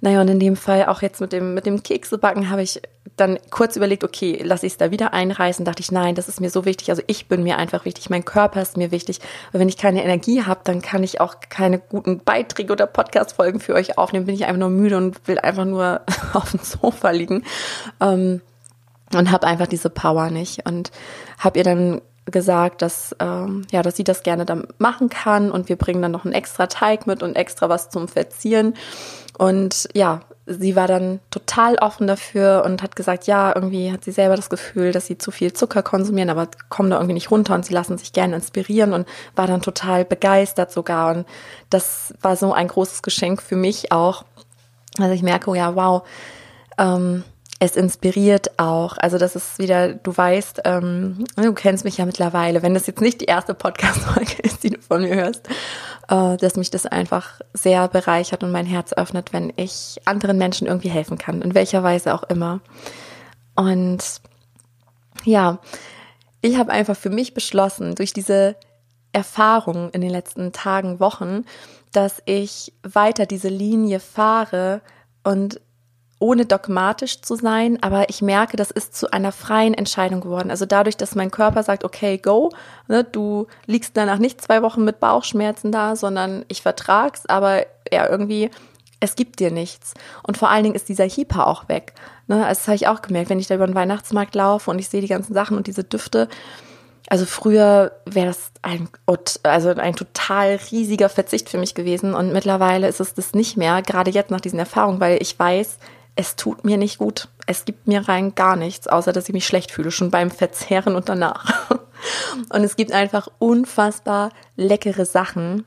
Naja, 0.05 0.21
und 0.21 0.27
in 0.27 0.39
dem 0.39 0.55
Fall 0.55 0.85
auch 0.85 1.01
jetzt 1.01 1.19
mit 1.19 1.33
dem, 1.33 1.55
mit 1.55 1.65
dem 1.65 1.81
Keksebacken 1.81 2.51
habe 2.51 2.62
ich 2.62 2.79
dann 3.15 3.39
kurz 3.50 3.75
überlegt, 3.75 4.03
okay, 4.03 4.39
lasse 4.43 4.67
ich 4.67 4.74
es 4.74 4.77
da 4.77 4.91
wieder 4.91 5.15
einreißen? 5.15 5.65
Dachte 5.65 5.81
ich, 5.81 5.91
nein, 5.91 6.13
das 6.13 6.29
ist 6.29 6.39
mir 6.39 6.51
so 6.51 6.63
wichtig. 6.63 6.91
Also 6.91 7.01
ich 7.07 7.27
bin 7.27 7.41
mir 7.41 7.57
einfach 7.57 7.85
wichtig, 7.85 8.12
mein 8.12 8.24
Körper 8.24 8.62
ist 8.62 8.77
mir 8.77 8.91
wichtig. 8.91 9.19
Weil 9.51 9.62
wenn 9.62 9.67
ich 9.67 9.77
keine 9.77 10.03
Energie 10.03 10.43
habe, 10.43 10.59
dann 10.63 10.83
kann 10.83 11.01
ich 11.01 11.21
auch 11.21 11.38
keine 11.50 11.79
guten 11.79 12.19
Beiträge 12.19 12.71
oder 12.71 12.85
Podcast-Folgen 12.85 13.59
für 13.59 13.74
euch 13.74 13.97
aufnehmen. 13.97 14.27
Bin 14.27 14.35
ich 14.35 14.45
einfach 14.45 14.59
nur 14.59 14.69
müde 14.69 14.95
und 14.95 15.27
will 15.27 15.39
einfach 15.39 15.65
nur 15.65 16.01
auf 16.33 16.51
dem 16.51 16.59
Sofa 16.59 17.09
liegen. 17.09 17.43
Ähm, 18.00 18.41
und 19.12 19.31
habe 19.31 19.47
einfach 19.47 19.65
diese 19.65 19.89
Power 19.89 20.29
nicht. 20.29 20.67
Und 20.67 20.91
habe 21.39 21.57
ihr 21.57 21.63
dann 21.63 22.01
gesagt, 22.25 22.82
dass, 22.82 23.15
ähm, 23.20 23.65
ja, 23.72 23.82
dass 23.82 23.96
sie 23.96 24.03
das 24.03 24.24
gerne 24.24 24.46
dann 24.46 24.67
machen 24.77 25.10
kann 25.10 25.51
und 25.51 25.70
wir 25.70 25.75
bringen 25.75 26.01
dann 26.01 26.12
noch 26.12 26.25
einen 26.25 26.34
extra 26.34 26.67
Teig 26.67 27.05
mit 27.08 27.22
und 27.22 27.36
extra 27.36 27.70
was 27.70 27.89
zum 27.89 28.08
Verzieren. 28.08 28.74
Und 29.38 29.89
ja, 29.94 30.22
sie 30.46 30.75
war 30.75 30.88
dann 30.88 31.20
total 31.29 31.75
offen 31.75 32.08
dafür 32.08 32.63
und 32.65 32.82
hat 32.82 32.96
gesagt, 32.96 33.27
ja, 33.27 33.53
irgendwie 33.53 33.91
hat 33.91 34.03
sie 34.03 34.12
selber 34.12 34.36
das 34.36 34.50
Gefühl, 34.50 34.91
dass 34.91 35.08
sie 35.08 35.17
zu 35.17 35.32
viel 35.32 35.53
Zucker 35.53 35.84
konsumieren, 35.84 36.29
aber 36.29 36.48
kommen 36.70 36.89
da 36.89 36.98
irgendwie 36.98 37.13
nicht 37.13 37.32
runter 37.32 37.53
und 37.55 37.65
sie 37.65 37.74
lassen 37.74 37.98
sich 37.98 38.13
gerne 38.13 38.36
inspirieren 38.36 38.94
und 38.94 39.08
war 39.36 39.48
dann 39.48 39.62
total 39.62 40.05
begeistert 40.05 40.72
sogar. 40.72 41.15
Und 41.15 41.25
das 41.70 42.13
war 42.22 42.36
so 42.36 42.53
ein 42.53 42.67
großes 42.67 43.01
Geschenk 43.01 43.41
für 43.41 43.55
mich 43.55 43.91
auch. 43.91 44.24
Also 44.98 45.13
ich 45.13 45.24
merke, 45.24 45.50
oh 45.50 45.55
ja, 45.55 45.75
wow, 45.75 46.03
ähm, 46.77 47.24
es 47.59 47.75
inspiriert 47.75 48.59
auch. 48.59 48.97
Also 48.97 49.17
das 49.17 49.35
ist 49.35 49.59
wieder, 49.59 49.93
du 49.93 50.15
weißt, 50.15 50.62
ähm, 50.65 51.24
du 51.38 51.53
kennst 51.53 51.85
mich 51.85 51.97
ja 51.97 52.05
mittlerweile, 52.05 52.62
wenn 52.62 52.74
das 52.74 52.88
jetzt 52.88 53.01
nicht 53.01 53.21
die 53.21 53.25
erste 53.25 53.53
Podcast-Folge 53.53 54.33
ist, 54.43 54.63
die 54.63 54.71
du 54.71 54.81
von 54.81 55.01
mir 55.01 55.15
hörst, 55.15 55.47
äh, 56.09 56.38
dass 56.38 56.57
mich 56.57 56.69
das 56.69 56.85
einfach 56.85 57.39
sehr 57.53 57.88
bereichert 57.88 58.43
und 58.43 58.51
mein 58.51 58.65
Herz 58.65 58.91
öffnet, 58.93 59.31
wenn 59.31 59.53
ich 59.55 60.01
anderen 60.05 60.38
Menschen 60.38 60.67
irgendwie 60.67 60.89
helfen 60.89 61.17
kann, 61.17 61.41
in 61.41 61.55
welcher 61.55 61.81
Weise 61.81 62.13
auch 62.13 62.24
immer. 62.24 62.59
Und 63.55 64.03
ja, 65.24 65.59
ich 66.41 66.57
habe 66.57 66.71
einfach 66.71 66.97
für 66.97 67.09
mich 67.09 67.33
beschlossen, 67.33 67.95
durch 67.95 68.12
diese 68.12 68.57
Erfahrung 69.13 69.91
in 69.91 70.01
den 70.01 70.09
letzten 70.09 70.51
Tagen, 70.51 71.00
Wochen, 71.00 71.45
dass 71.93 72.21
ich 72.25 72.74
weiter 72.83 73.25
diese 73.25 73.47
Linie 73.47 74.01
fahre 74.01 74.81
und 75.24 75.62
ohne 76.19 76.45
dogmatisch 76.45 77.22
zu 77.22 77.36
sein, 77.36 77.77
aber 77.81 78.10
ich 78.10 78.22
merke, 78.22 78.55
das 78.55 78.72
ist 78.72 78.95
zu 78.95 79.12
einer 79.12 79.31
freien 79.31 79.74
Entscheidung 79.74 80.22
geworden. 80.22 80.50
Also 80.50 80.65
dadurch, 80.65 80.95
dass 80.95 81.15
mein 81.15 81.29
Körper 81.29 81.63
sagt, 81.63 81.84
okay, 81.84 82.17
go, 82.17 82.51
ne, 82.88 83.03
du 83.03 83.48
liegst 83.65 83.98
danach 83.98 84.17
nicht 84.17 84.41
zwei 84.41 84.62
Wochen 84.62 84.86
mit 84.86 85.00
Bauchschmerzen 85.00 85.72
da, 85.72 85.95
sondern 85.95 86.45
ich 86.48 86.62
vertrag's, 86.62 87.25
aber 87.25 87.65
ja, 87.91 88.10
irgendwie, 88.10 88.50
es 89.01 89.15
gibt 89.15 89.39
dir 89.39 89.51
nichts. 89.51 89.93
Und 90.24 90.38
vor 90.38 90.50
allen 90.50 90.63
Dingen 90.63 90.75
ist 90.75 90.88
dieser 90.88 91.05
Hyper 91.05 91.48
auch 91.48 91.67
weg. 91.67 91.93
Ne? 92.27 92.45
Also 92.45 92.60
das 92.60 92.67
habe 92.67 92.75
ich 92.75 92.88
auch 92.88 93.01
gemerkt, 93.01 93.29
wenn 93.29 93.39
ich 93.39 93.48
da 93.48 93.55
über 93.55 93.67
den 93.67 93.75
Weihnachtsmarkt 93.75 94.36
laufe 94.36 94.72
und 94.72 94.79
ich 94.79 94.89
sehe 94.89 95.01
die 95.01 95.07
ganzen 95.07 95.34
Sachen 95.34 95.57
und 95.57 95.67
diese 95.67 95.84
Düfte. 95.84 96.29
Also 97.07 97.25
früher 97.25 97.91
wäre 98.05 98.27
das 98.27 98.51
ein, 98.63 98.89
also 99.43 99.69
ein 99.69 99.95
total 99.95 100.60
riesiger 100.72 101.10
Verzicht 101.10 101.50
für 101.50 101.60
mich 101.60 101.75
gewesen 101.75 102.15
und 102.15 102.34
mittlerweile 102.34 102.88
ist 102.88 103.00
es 103.00 103.13
das 103.13 103.34
nicht 103.34 103.57
mehr, 103.57 103.84
gerade 103.84 104.10
jetzt 104.10 104.31
nach 104.31 104.41
diesen 104.41 104.57
Erfahrungen, 104.57 105.00
weil 105.00 105.22
ich 105.22 105.38
weiß, 105.38 105.77
es 106.15 106.36
tut 106.36 106.63
mir 106.63 106.77
nicht 106.77 106.98
gut. 106.98 107.27
Es 107.45 107.65
gibt 107.65 107.88
mir 107.88 108.07
rein 108.07 108.36
gar 108.36 108.55
nichts, 108.55 108.88
außer 108.88 109.12
dass 109.12 109.27
ich 109.27 109.34
mich 109.34 109.45
schlecht 109.45 109.72
fühle, 109.72 109.91
schon 109.91 110.12
beim 110.12 110.31
Verzehren 110.31 110.95
und 110.95 111.10
danach. 111.10 111.69
Und 112.50 112.63
es 112.63 112.75
gibt 112.75 112.91
einfach 112.91 113.29
unfassbar 113.39 114.29
leckere 114.57 115.05
Sachen. 115.05 115.65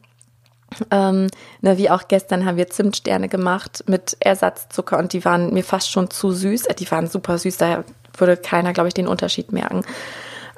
Ähm, 0.90 1.28
ne, 1.62 1.78
wie 1.78 1.90
auch 1.90 2.06
gestern 2.06 2.44
haben 2.44 2.58
wir 2.58 2.68
Zimtsterne 2.68 3.28
gemacht 3.28 3.84
mit 3.86 4.16
Ersatzzucker 4.20 4.98
und 4.98 5.14
die 5.14 5.24
waren 5.24 5.52
mir 5.54 5.64
fast 5.64 5.90
schon 5.90 6.10
zu 6.10 6.30
süß. 6.30 6.64
Die 6.78 6.90
waren 6.90 7.08
super 7.08 7.38
süß, 7.38 7.56
da 7.56 7.84
würde 8.16 8.36
keiner, 8.36 8.72
glaube 8.74 8.88
ich, 8.88 8.94
den 8.94 9.08
Unterschied 9.08 9.50
merken, 9.50 9.82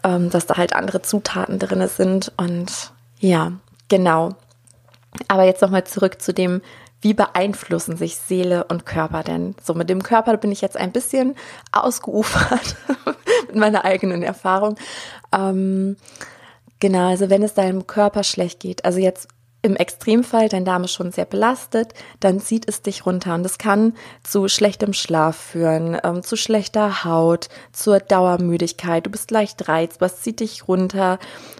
ähm, 0.02 0.28
dass 0.30 0.46
da 0.46 0.56
halt 0.56 0.74
andere 0.74 1.00
Zutaten 1.02 1.58
drin 1.58 1.86
sind. 1.88 2.32
Und 2.36 2.92
ja, 3.20 3.52
genau. 3.88 4.34
Aber 5.28 5.44
jetzt 5.44 5.62
nochmal 5.62 5.84
zurück 5.84 6.20
zu 6.20 6.34
dem 6.34 6.60
wie 7.00 7.14
beeinflussen 7.14 7.96
sich 7.96 8.16
Seele 8.16 8.64
und 8.64 8.86
Körper 8.86 9.22
denn? 9.22 9.54
So 9.62 9.74
mit 9.74 9.88
dem 9.88 10.02
Körper 10.02 10.36
bin 10.36 10.52
ich 10.52 10.60
jetzt 10.60 10.76
ein 10.76 10.92
bisschen 10.92 11.34
ausgeufert 11.72 12.76
mit 13.46 13.56
meiner 13.56 13.84
eigenen 13.84 14.22
Erfahrung. 14.22 14.76
Ähm, 15.32 15.96
genau, 16.78 17.08
also 17.08 17.30
wenn 17.30 17.42
es 17.42 17.54
deinem 17.54 17.86
Körper 17.86 18.22
schlecht 18.22 18.60
geht, 18.60 18.84
also 18.84 18.98
jetzt 18.98 19.28
im 19.62 19.76
Extremfall 19.76 20.48
dein 20.48 20.64
Darm 20.64 20.84
ist 20.84 20.92
schon 20.92 21.12
sehr 21.12 21.26
belastet, 21.26 21.92
dann 22.20 22.40
zieht 22.40 22.66
es 22.68 22.82
dich 22.82 23.04
runter. 23.04 23.34
Und 23.34 23.42
das 23.42 23.58
kann 23.58 23.94
zu 24.22 24.48
schlechtem 24.48 24.92
Schlaf 24.92 25.36
führen, 25.36 25.98
ähm, 26.02 26.22
zu 26.22 26.36
schlechter 26.36 27.04
Haut, 27.04 27.48
zur 27.72 28.00
Dauermüdigkeit. 28.00 29.04
Du 29.04 29.10
bist 29.10 29.30
leicht 29.30 29.68
reizbar, 29.68 30.06
es 30.06 30.22
zieht 30.22 30.40
dich 30.40 30.66
runter. 30.66 31.18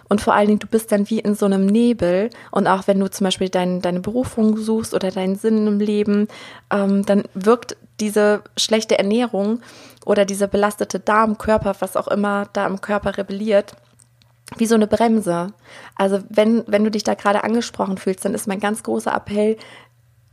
Und 0.09 0.21
vor 0.21 0.33
allen 0.33 0.47
Dingen 0.47 0.59
du 0.59 0.67
bist 0.67 0.91
dann 0.91 1.09
wie 1.09 1.19
in 1.19 1.35
so 1.35 1.45
einem 1.45 1.65
Nebel. 1.65 2.31
Und 2.49 2.67
auch 2.67 2.87
wenn 2.87 2.99
du 2.99 3.09
zum 3.09 3.25
Beispiel 3.25 3.49
dein, 3.49 3.81
deine 3.81 3.99
Berufung 3.99 4.57
suchst 4.57 4.93
oder 4.93 5.11
deinen 5.11 5.35
Sinn 5.35 5.67
im 5.67 5.79
Leben, 5.79 6.27
ähm, 6.71 7.05
dann 7.05 7.23
wirkt 7.35 7.77
diese 7.99 8.41
schlechte 8.57 8.97
Ernährung 8.97 9.61
oder 10.05 10.25
dieser 10.25 10.47
belastete 10.47 10.99
Darm, 10.99 11.37
Körper, 11.37 11.75
was 11.79 11.95
auch 11.95 12.07
immer 12.07 12.47
da 12.53 12.65
im 12.65 12.81
Körper 12.81 13.17
rebelliert, 13.17 13.75
wie 14.57 14.65
so 14.65 14.75
eine 14.75 14.87
Bremse. 14.87 15.53
Also 15.95 16.19
wenn, 16.29 16.63
wenn 16.67 16.83
du 16.83 16.91
dich 16.91 17.03
da 17.03 17.13
gerade 17.13 17.43
angesprochen 17.43 17.97
fühlst, 17.97 18.25
dann 18.25 18.33
ist 18.33 18.47
mein 18.47 18.59
ganz 18.59 18.83
großer 18.83 19.13
Appell, 19.13 19.57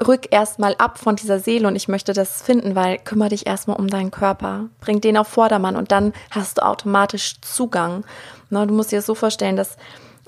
rück 0.07 0.29
erstmal 0.31 0.75
ab 0.77 0.99
von 0.99 1.17
dieser 1.17 1.41
Seele 1.41 1.67
und 1.67 1.77
ich 1.77 1.89
möchte 1.89 2.13
das 2.13 2.43
finden, 2.43 2.75
weil 2.75 2.99
kümmere 2.99 3.31
dich 3.31 3.47
erstmal 3.47 3.79
um 3.79 3.89
deinen 3.89 4.11
Körper. 4.11 4.69
Bring 4.81 5.01
den 5.01 5.17
auf 5.17 5.29
Vordermann 5.29 5.77
und 5.77 5.91
dann 5.91 6.13
hast 6.31 6.59
du 6.59 6.65
automatisch 6.65 7.41
Zugang. 7.41 8.05
Na, 8.51 8.65
du 8.67 8.75
musst 8.75 8.93
dir 8.93 8.99
das 8.99 9.07
so 9.07 9.15
vorstellen, 9.15 9.57
dass, 9.57 9.77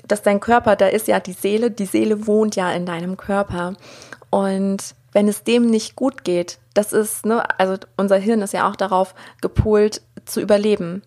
dass 0.07 0.23
dein 0.23 0.41
Körper, 0.41 0.77
da 0.77 0.87
ist 0.87 1.09
ja 1.09 1.21
die 1.21 1.33
Seele, 1.33 1.71
die 1.71 1.87
Seele 1.87 2.27
wohnt 2.27 2.57
ja 2.57 2.73
in 2.73 2.85
deinem 2.85 3.17
Körper. 3.17 3.75
Und 4.31 4.95
wenn 5.13 5.29
es 5.29 5.45
dem 5.45 5.67
nicht 5.67 5.97
gut 5.97 6.25
geht, 6.25 6.59
das 6.75 6.93
ist, 6.93 7.27
ne, 7.27 7.43
also 7.59 7.77
unser 7.97 8.17
Hirn 8.17 8.43
ist 8.43 8.53
ja 8.53 8.69
auch 8.69 8.77
darauf 8.77 9.15
gepolt 9.41 10.03
zu 10.25 10.41
überleben. 10.41 11.03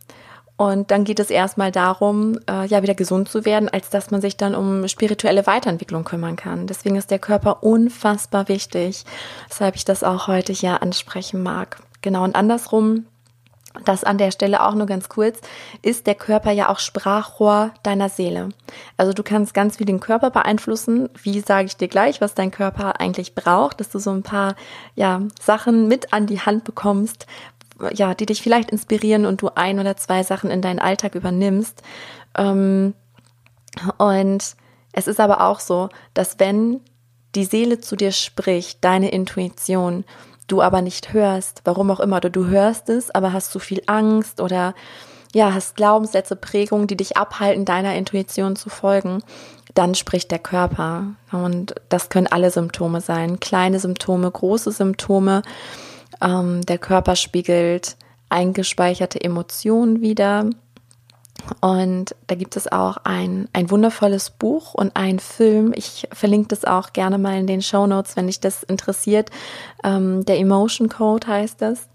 Und 0.55 0.91
dann 0.91 1.03
geht 1.03 1.19
es 1.19 1.29
erstmal 1.29 1.71
darum, 1.71 2.37
äh, 2.49 2.67
ja, 2.67 2.83
wieder 2.83 2.93
gesund 2.93 3.27
zu 3.27 3.43
werden, 3.43 3.69
als 3.69 3.89
dass 3.89 4.11
man 4.11 4.21
sich 4.21 4.37
dann 4.37 4.53
um 4.53 4.87
spirituelle 4.87 5.47
Weiterentwicklung 5.47 6.03
kümmern 6.03 6.35
kann. 6.35 6.67
Deswegen 6.67 6.95
ist 6.95 7.09
der 7.09 7.19
Körper 7.19 7.63
unfassbar 7.63 8.47
wichtig, 8.49 9.03
weshalb 9.49 9.75
ich 9.75 9.85
das 9.85 10.03
auch 10.03 10.27
heute 10.27 10.53
hier 10.53 10.81
ansprechen 10.83 11.41
mag. 11.41 11.79
Genau, 12.01 12.23
und 12.23 12.35
andersrum, 12.35 13.05
das 13.85 14.03
an 14.03 14.19
der 14.19 14.31
Stelle 14.31 14.63
auch 14.63 14.75
nur 14.75 14.85
ganz 14.85 15.09
kurz, 15.09 15.39
ist 15.81 16.05
der 16.05 16.15
Körper 16.15 16.51
ja 16.51 16.69
auch 16.69 16.79
Sprachrohr 16.79 17.71
deiner 17.81 18.09
Seele. 18.09 18.49
Also 18.97 19.13
du 19.13 19.23
kannst 19.23 19.53
ganz 19.53 19.77
viel 19.77 19.87
den 19.87 19.99
Körper 19.99 20.29
beeinflussen. 20.29 21.09
Wie 21.21 21.39
sage 21.39 21.65
ich 21.65 21.77
dir 21.77 21.87
gleich, 21.87 22.21
was 22.21 22.35
dein 22.35 22.51
Körper 22.51 22.99
eigentlich 22.99 23.33
braucht, 23.33 23.79
dass 23.79 23.89
du 23.89 23.99
so 23.99 24.11
ein 24.11 24.21
paar 24.21 24.55
ja, 24.95 25.21
Sachen 25.41 25.87
mit 25.87 26.13
an 26.13 26.27
die 26.27 26.39
Hand 26.39 26.63
bekommst, 26.65 27.25
ja, 27.93 28.13
die 28.13 28.25
dich 28.25 28.41
vielleicht 28.41 28.71
inspirieren 28.71 29.25
und 29.25 29.41
du 29.41 29.49
ein 29.55 29.79
oder 29.79 29.97
zwei 29.97 30.23
Sachen 30.23 30.49
in 30.49 30.61
deinen 30.61 30.79
Alltag 30.79 31.15
übernimmst. 31.15 31.81
Ähm, 32.37 32.93
und 33.97 34.55
es 34.91 35.07
ist 35.07 35.19
aber 35.19 35.41
auch 35.41 35.59
so, 35.59 35.89
dass 36.13 36.39
wenn 36.39 36.81
die 37.35 37.45
Seele 37.45 37.79
zu 37.79 37.95
dir 37.95 38.11
spricht, 38.11 38.83
deine 38.83 39.09
Intuition, 39.09 40.05
du 40.47 40.61
aber 40.61 40.81
nicht 40.81 41.13
hörst, 41.13 41.61
warum 41.65 41.89
auch 41.89 41.99
immer, 41.99 42.17
oder 42.17 42.29
du 42.29 42.47
hörst 42.47 42.89
es, 42.89 43.09
aber 43.09 43.33
hast 43.33 43.51
zu 43.51 43.59
viel 43.59 43.81
Angst 43.87 44.39
oder 44.39 44.75
ja, 45.33 45.51
hast 45.53 45.75
Glaubenssätze, 45.75 46.35
Prägungen, 46.35 46.85
die 46.85 46.97
dich 46.97 47.17
abhalten, 47.17 47.65
deiner 47.65 47.95
Intuition 47.95 48.55
zu 48.55 48.69
folgen, 48.69 49.23
dann 49.73 49.95
spricht 49.95 50.29
der 50.29 50.37
Körper. 50.37 51.07
Und 51.31 51.73
das 51.89 52.09
können 52.09 52.27
alle 52.27 52.51
Symptome 52.51 53.01
sein. 53.01 53.39
Kleine 53.39 53.79
Symptome, 53.79 54.29
große 54.29 54.71
Symptome. 54.71 55.41
Ähm, 56.23 56.61
der 56.65 56.77
Körper 56.77 57.15
spiegelt 57.15 57.97
eingespeicherte 58.29 59.21
Emotionen 59.21 60.01
wieder. 60.01 60.49
Und 61.59 62.15
da 62.27 62.35
gibt 62.35 62.55
es 62.55 62.71
auch 62.71 62.97
ein, 63.03 63.49
ein 63.51 63.69
wundervolles 63.69 64.29
Buch 64.29 64.73
und 64.73 64.95
ein 64.95 65.19
Film. 65.19 65.73
Ich 65.75 66.07
verlinke 66.13 66.47
das 66.49 66.63
auch 66.63 66.93
gerne 66.93 67.17
mal 67.17 67.37
in 67.37 67.47
den 67.47 67.61
Show 67.61 67.85
Notes, 67.85 68.15
wenn 68.15 68.27
dich 68.27 68.39
das 68.39 68.63
interessiert. 68.63 69.29
Ähm, 69.83 70.23
der 70.25 70.39
Emotion 70.39 70.89
Code 70.89 71.27
heißt 71.27 71.61
das. 71.61 71.89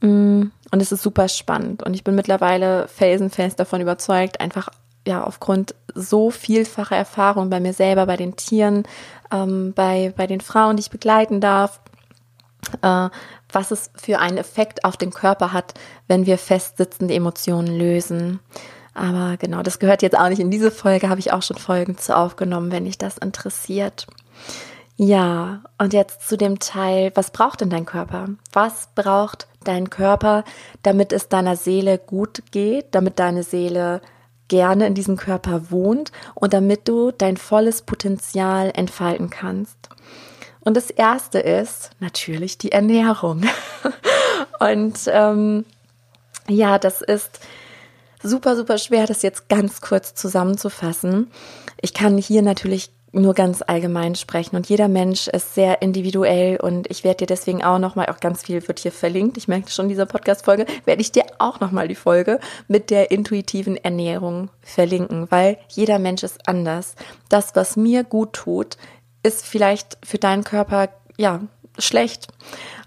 Mm, 0.00 0.44
und 0.70 0.80
es 0.80 0.92
ist 0.92 1.02
super 1.02 1.28
spannend. 1.28 1.82
Und 1.82 1.94
ich 1.94 2.04
bin 2.04 2.14
mittlerweile 2.14 2.86
felsenfest 2.88 3.58
davon 3.58 3.80
überzeugt, 3.80 4.40
einfach 4.40 4.68
ja 5.06 5.24
aufgrund 5.24 5.74
so 5.94 6.30
vielfacher 6.30 6.96
Erfahrung 6.96 7.50
bei 7.50 7.58
mir 7.58 7.72
selber, 7.72 8.06
bei 8.06 8.16
den 8.16 8.36
Tieren, 8.36 8.84
ähm, 9.32 9.72
bei, 9.74 10.14
bei 10.16 10.26
den 10.26 10.40
Frauen, 10.40 10.76
die 10.76 10.82
ich 10.82 10.90
begleiten 10.90 11.40
darf, 11.40 11.80
äh, 12.82 13.08
was 13.52 13.70
es 13.70 13.90
für 13.94 14.18
einen 14.18 14.38
Effekt 14.38 14.84
auf 14.84 14.96
den 14.96 15.12
Körper 15.12 15.52
hat, 15.52 15.74
wenn 16.08 16.26
wir 16.26 16.38
festsitzende 16.38 17.14
Emotionen 17.14 17.78
lösen. 17.78 18.40
Aber 18.94 19.36
genau, 19.38 19.62
das 19.62 19.78
gehört 19.78 20.02
jetzt 20.02 20.18
auch 20.18 20.28
nicht 20.28 20.40
in 20.40 20.50
diese 20.50 20.70
Folge, 20.70 21.08
habe 21.08 21.20
ich 21.20 21.32
auch 21.32 21.42
schon 21.42 21.56
Folgen 21.56 21.96
zu 21.96 22.16
aufgenommen, 22.16 22.70
wenn 22.72 22.84
dich 22.84 22.98
das 22.98 23.18
interessiert. 23.18 24.06
Ja, 24.96 25.62
und 25.78 25.94
jetzt 25.94 26.28
zu 26.28 26.36
dem 26.36 26.58
Teil, 26.58 27.12
was 27.14 27.30
braucht 27.30 27.62
denn 27.62 27.70
dein 27.70 27.86
Körper? 27.86 28.26
Was 28.52 28.88
braucht 28.94 29.46
dein 29.64 29.90
Körper, 29.90 30.44
damit 30.82 31.12
es 31.12 31.28
deiner 31.28 31.56
Seele 31.56 31.98
gut 31.98 32.42
geht, 32.50 32.94
damit 32.94 33.18
deine 33.18 33.42
Seele 33.42 34.02
gerne 34.48 34.86
in 34.86 34.94
diesem 34.94 35.16
Körper 35.16 35.70
wohnt 35.70 36.12
und 36.34 36.52
damit 36.52 36.88
du 36.88 37.10
dein 37.10 37.38
volles 37.38 37.82
Potenzial 37.82 38.70
entfalten 38.74 39.30
kannst? 39.30 39.88
Und 40.64 40.76
das 40.76 40.90
erste 40.90 41.38
ist 41.38 41.90
natürlich 42.00 42.58
die 42.58 42.72
Ernährung. 42.72 43.42
Und 44.60 44.98
ähm, 45.08 45.64
ja, 46.48 46.78
das 46.78 47.02
ist 47.02 47.40
super, 48.22 48.56
super 48.56 48.78
schwer, 48.78 49.06
das 49.06 49.22
jetzt 49.22 49.48
ganz 49.48 49.80
kurz 49.80 50.14
zusammenzufassen. 50.14 51.30
Ich 51.80 51.94
kann 51.94 52.16
hier 52.16 52.42
natürlich 52.42 52.92
nur 53.12 53.34
ganz 53.34 53.62
allgemein 53.66 54.14
sprechen. 54.14 54.56
Und 54.56 54.68
jeder 54.68 54.88
Mensch 54.88 55.28
ist 55.28 55.54
sehr 55.54 55.82
individuell 55.82 56.56
und 56.56 56.90
ich 56.90 57.04
werde 57.04 57.18
dir 57.18 57.26
deswegen 57.26 57.62
auch 57.62 57.78
nochmal, 57.78 58.06
auch 58.06 58.20
ganz 58.20 58.42
viel 58.42 58.66
wird 58.66 58.78
hier 58.78 58.92
verlinkt. 58.92 59.36
Ich 59.36 59.48
merke 59.48 59.70
schon, 59.70 59.88
dieser 59.88 60.06
Podcast-Folge 60.06 60.66
werde 60.86 61.02
ich 61.02 61.12
dir 61.12 61.24
auch 61.38 61.60
nochmal 61.60 61.88
die 61.88 61.94
Folge 61.94 62.40
mit 62.68 62.90
der 62.90 63.10
intuitiven 63.10 63.76
Ernährung 63.76 64.48
verlinken, 64.62 65.30
weil 65.30 65.58
jeder 65.68 65.98
Mensch 65.98 66.22
ist 66.22 66.48
anders. 66.48 66.94
Das, 67.28 67.54
was 67.54 67.76
mir 67.76 68.02
gut 68.02 68.32
tut, 68.32 68.78
ist 69.22 69.46
vielleicht 69.46 69.98
für 70.04 70.18
deinen 70.18 70.44
Körper, 70.44 70.88
ja, 71.16 71.40
schlecht. 71.78 72.28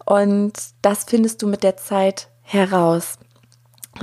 Und 0.06 0.54
das 0.82 1.06
findest 1.06 1.41
du 1.41 1.48
mit 1.48 1.63
der 1.63 1.78
Zeit 1.78 2.28
heraus. 2.41 3.17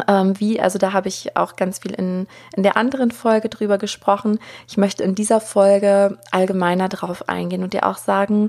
Ähm, 0.09 0.39
wie, 0.41 0.61
also 0.61 0.79
da 0.79 0.93
habe 0.93 1.09
ich 1.09 1.37
auch 1.37 1.57
ganz 1.57 1.81
viel 1.81 1.93
in, 1.93 2.27
in 2.57 2.63
der 2.63 2.77
anderen 2.77 3.11
Folge 3.11 3.49
drüber 3.49 3.79
gesprochen. 3.79 4.39
Ich 4.67 4.77
möchte 4.79 5.03
in 5.03 5.15
dieser 5.15 5.41
Folge 5.41 6.19
allgemeiner 6.31 6.89
drauf 6.89 7.29
eingehen 7.29 7.63
und 7.63 7.75
dir 7.75 7.87
auch 7.87 7.99
sagen, 7.99 8.49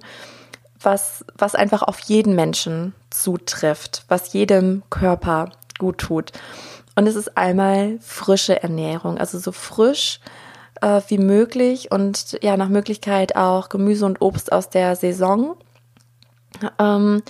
was, 0.80 1.26
was 1.38 1.56
einfach 1.56 1.84
auf 1.84 2.00
jeden 2.00 2.36
Menschen 2.36 2.93
zutrifft, 3.10 4.06
was 4.08 4.34
jedem 4.34 4.84
Körper 4.89 5.52
gut 5.78 5.98
tut. 5.98 6.32
Und 6.96 7.08
es 7.08 7.15
ist 7.15 7.38
einmal 7.38 7.98
frische 8.02 8.62
Ernährung, 8.62 9.17
also 9.17 9.39
so 9.39 9.52
frisch 9.52 10.19
äh, 10.84 11.02
wie 11.08 11.17
möglich 11.17 11.91
und 11.91 12.38
ja, 12.43 12.58
nach 12.58 12.69
Möglichkeit 12.69 13.36
auch 13.36 13.69
Gemüse 13.69 14.06
und 14.06 14.22
Obst 14.22 14.52
aus 14.52 14.69
der 14.69 14.96
Saison. 14.96 15.56
Ähm, 16.78 17.24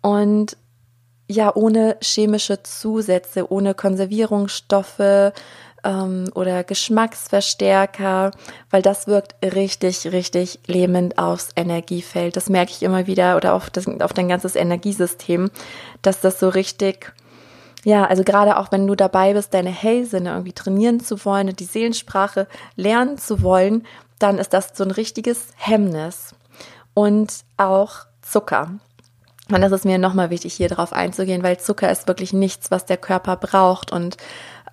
und 0.00 0.56
ja, 1.28 1.54
ohne 1.54 1.98
chemische 2.00 2.62
Zusätze, 2.62 3.50
ohne 3.52 3.74
Konservierungsstoffe 3.74 5.32
ähm, 5.84 6.30
oder 6.34 6.64
Geschmacksverstärker, 6.64 8.30
weil 8.70 8.82
das 8.82 9.06
wirkt 9.06 9.34
richtig, 9.42 10.12
richtig 10.12 10.60
lähmend 10.66 11.18
aufs 11.18 11.50
Energiefeld. 11.56 12.36
Das 12.36 12.48
merke 12.48 12.72
ich 12.72 12.82
immer 12.82 13.06
wieder 13.06 13.36
oder 13.36 13.54
auf, 13.54 13.68
das, 13.68 13.86
auf 14.00 14.12
dein 14.12 14.28
ganzes 14.28 14.56
Energiesystem, 14.56 15.50
dass 16.00 16.20
das 16.20 16.40
so 16.40 16.48
richtig, 16.48 17.12
ja, 17.86 18.04
also 18.04 18.24
gerade 18.24 18.56
auch 18.56 18.72
wenn 18.72 18.84
du 18.88 18.96
dabei 18.96 19.32
bist, 19.32 19.54
deine 19.54 19.70
Hellsinne 19.70 20.30
irgendwie 20.30 20.52
trainieren 20.52 20.98
zu 20.98 21.24
wollen 21.24 21.48
und 21.48 21.60
die 21.60 21.64
Seelensprache 21.64 22.48
lernen 22.74 23.16
zu 23.16 23.42
wollen, 23.42 23.86
dann 24.18 24.38
ist 24.38 24.52
das 24.52 24.72
so 24.74 24.82
ein 24.82 24.90
richtiges 24.90 25.50
Hemmnis. 25.54 26.34
Und 26.94 27.44
auch 27.58 28.06
Zucker. 28.22 28.72
Und 29.52 29.60
das 29.60 29.70
ist 29.70 29.84
mir 29.84 29.98
nochmal 29.98 30.30
wichtig, 30.30 30.54
hier 30.54 30.68
drauf 30.68 30.92
einzugehen, 30.92 31.44
weil 31.44 31.60
Zucker 31.60 31.88
ist 31.88 32.08
wirklich 32.08 32.32
nichts, 32.32 32.72
was 32.72 32.86
der 32.86 32.96
Körper 32.96 33.36
braucht. 33.36 33.92
Und 33.92 34.16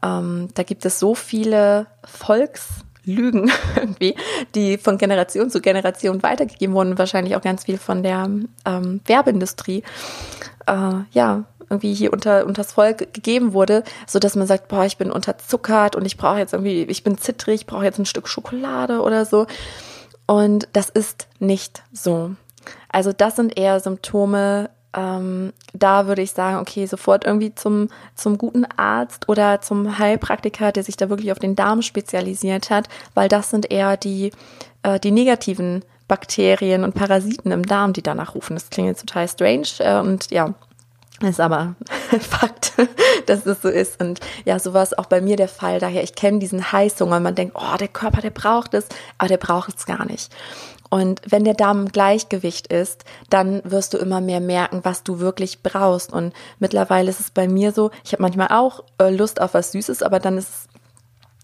ähm, 0.01 0.47
da 0.55 0.63
gibt 0.63 0.83
es 0.83 0.97
so 0.97 1.13
viele 1.13 1.85
Volkslügen 2.03 3.51
irgendwie, 3.75 4.15
die 4.55 4.79
von 4.79 4.97
Generation 4.97 5.51
zu 5.51 5.61
Generation 5.61 6.23
weitergegeben 6.23 6.73
wurden, 6.73 6.97
wahrscheinlich 6.97 7.35
auch 7.35 7.41
ganz 7.41 7.65
viel 7.65 7.77
von 7.77 8.01
der 8.01 8.27
ähm, 8.65 9.01
Werbeindustrie. 9.05 9.83
Äh, 10.65 10.93
ja, 11.11 11.43
irgendwie 11.69 11.93
hier 11.93 12.13
unter 12.13 12.45
unters 12.45 12.73
Volk 12.73 13.13
gegeben 13.13 13.53
wurde, 13.53 13.83
so 14.07 14.19
dass 14.19 14.35
man 14.35 14.47
sagt, 14.47 14.67
boah, 14.67 14.85
ich 14.85 14.97
bin 14.97 15.11
unterzuckert 15.11 15.95
und 15.95 16.05
ich 16.05 16.17
brauche 16.17 16.39
jetzt 16.39 16.53
irgendwie, 16.53 16.83
ich 16.83 17.03
bin 17.03 17.17
zittrig, 17.17 17.61
ich 17.61 17.67
brauche 17.67 17.85
jetzt 17.85 17.99
ein 17.99 18.05
Stück 18.05 18.27
Schokolade 18.27 19.01
oder 19.01 19.25
so. 19.25 19.47
Und 20.25 20.67
das 20.73 20.89
ist 20.89 21.27
nicht 21.39 21.83
so. 21.91 22.31
Also 22.89 23.11
das 23.11 23.35
sind 23.35 23.57
eher 23.57 23.79
Symptome, 23.79 24.69
ähm, 24.95 25.53
da 25.73 26.07
würde 26.07 26.21
ich 26.21 26.31
sagen, 26.31 26.57
okay, 26.57 26.85
sofort 26.85 27.25
irgendwie 27.25 27.53
zum, 27.55 27.89
zum 28.15 28.37
guten 28.37 28.65
Arzt 28.77 29.27
oder 29.27 29.61
zum 29.61 29.97
Heilpraktiker, 29.97 30.71
der 30.71 30.83
sich 30.83 30.97
da 30.97 31.09
wirklich 31.09 31.31
auf 31.31 31.39
den 31.39 31.55
Darm 31.55 31.81
spezialisiert 31.81 32.69
hat, 32.69 32.87
weil 33.13 33.27
das 33.27 33.49
sind 33.49 33.71
eher 33.71 33.97
die, 33.97 34.31
äh, 34.83 34.99
die 34.99 35.11
negativen 35.11 35.83
Bakterien 36.07 36.83
und 36.83 36.93
Parasiten 36.93 37.51
im 37.51 37.65
Darm, 37.65 37.93
die 37.93 38.03
danach 38.03 38.35
rufen. 38.35 38.55
Das 38.55 38.69
klingt 38.69 38.89
jetzt 38.89 39.05
total 39.07 39.27
strange 39.27 39.67
äh, 39.79 39.99
und 39.99 40.29
ja, 40.31 40.53
ist 41.21 41.39
aber 41.39 41.75
Fakt, 42.19 42.73
dass 43.27 43.45
es 43.45 43.61
so 43.61 43.69
ist. 43.69 44.01
Und 44.01 44.19
ja, 44.45 44.59
so 44.59 44.73
war 44.73 44.83
es 44.83 44.97
auch 44.97 45.05
bei 45.05 45.21
mir 45.21 45.35
der 45.35 45.47
Fall. 45.47 45.79
Daher, 45.79 46.03
ich 46.03 46.15
kenne 46.15 46.39
diesen 46.39 46.71
Heißhunger. 46.71 47.19
Man 47.19 47.35
denkt, 47.35 47.55
oh, 47.57 47.77
der 47.77 47.87
Körper, 47.87 48.21
der 48.21 48.31
braucht 48.31 48.73
es, 48.73 48.87
aber 49.17 49.29
der 49.29 49.37
braucht 49.37 49.77
es 49.77 49.85
gar 49.85 50.05
nicht. 50.05 50.33
Und 50.89 51.21
wenn 51.27 51.43
der 51.43 51.55
Darm 51.55 51.81
im 51.81 51.91
Gleichgewicht 51.91 52.67
ist, 52.67 53.03
dann 53.31 53.61
wirst 53.63 53.95
du 53.95 53.97
immer 53.97 54.21
mehr 54.21 54.39
merken, 54.39 54.81
was 54.83 55.03
du 55.03 55.19
wirklich 55.19 55.63
brauchst. 55.63 56.13
Und 56.13 56.33
mittlerweile 56.59 57.09
ist 57.09 57.19
es 57.19 57.31
bei 57.31 57.47
mir 57.47 57.71
so, 57.71 57.89
ich 58.03 58.13
habe 58.13 58.21
manchmal 58.21 58.49
auch 58.49 58.83
äh, 58.99 59.09
Lust 59.09 59.41
auf 59.41 59.55
was 59.55 59.71
Süßes, 59.71 60.03
aber 60.03 60.19
dann 60.19 60.37
ist 60.37 60.49
es 60.49 60.67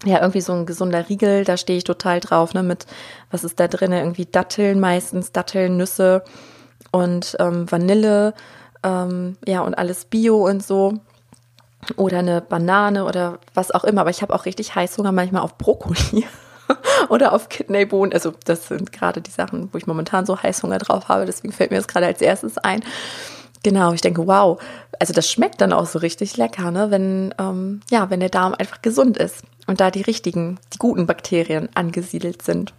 ja 0.04 0.20
irgendwie 0.20 0.40
so 0.40 0.52
ein 0.52 0.66
gesunder 0.66 1.08
Riegel, 1.08 1.44
da 1.44 1.56
stehe 1.56 1.78
ich 1.78 1.84
total 1.84 2.20
drauf, 2.20 2.54
ne, 2.54 2.62
mit, 2.62 2.86
was 3.32 3.42
ist 3.42 3.58
da 3.58 3.66
drin? 3.66 3.90
Irgendwie 3.90 4.24
Datteln 4.24 4.78
meistens, 4.78 5.32
Datteln, 5.32 5.76
Nüsse 5.76 6.22
und 6.92 7.36
ähm, 7.40 7.68
Vanille, 7.70 8.34
ähm, 8.82 9.36
ja, 9.46 9.60
und 9.60 9.74
alles 9.74 10.04
Bio 10.04 10.46
und 10.46 10.62
so 10.62 10.94
oder 11.96 12.18
eine 12.18 12.40
Banane 12.40 13.04
oder 13.04 13.38
was 13.54 13.70
auch 13.70 13.84
immer. 13.84 14.02
Aber 14.02 14.10
ich 14.10 14.22
habe 14.22 14.34
auch 14.34 14.44
richtig 14.44 14.74
Heißhunger 14.74 15.12
manchmal 15.12 15.42
auf 15.42 15.56
Brokkoli. 15.58 16.26
oder 17.08 17.32
auf 17.32 17.48
Kidneybohnen. 17.48 18.12
Also 18.12 18.32
das 18.44 18.68
sind 18.68 18.92
gerade 18.92 19.20
die 19.20 19.30
Sachen, 19.30 19.70
wo 19.72 19.78
ich 19.78 19.86
momentan 19.86 20.26
so 20.26 20.40
Heißhunger 20.40 20.78
drauf 20.78 21.08
habe. 21.08 21.26
Deswegen 21.26 21.52
fällt 21.52 21.70
mir 21.70 21.78
das 21.78 21.88
gerade 21.88 22.06
als 22.06 22.20
erstes 22.20 22.58
ein. 22.58 22.82
Genau, 23.62 23.92
ich 23.92 24.00
denke, 24.00 24.26
wow, 24.26 24.60
also 24.98 25.12
das 25.12 25.30
schmeckt 25.30 25.60
dann 25.60 25.72
auch 25.72 25.86
so 25.86 25.98
richtig 25.98 26.36
lecker, 26.38 26.70
ne? 26.70 26.90
wenn, 26.90 27.34
ähm, 27.38 27.80
ja, 27.90 28.08
wenn 28.08 28.20
der 28.20 28.30
Darm 28.30 28.54
einfach 28.54 28.80
gesund 28.80 29.18
ist 29.18 29.42
und 29.66 29.80
da 29.80 29.90
die 29.90 30.00
richtigen, 30.00 30.58
die 30.72 30.78
guten 30.78 31.06
Bakterien 31.06 31.68
angesiedelt 31.74 32.40
sind. 32.40 32.72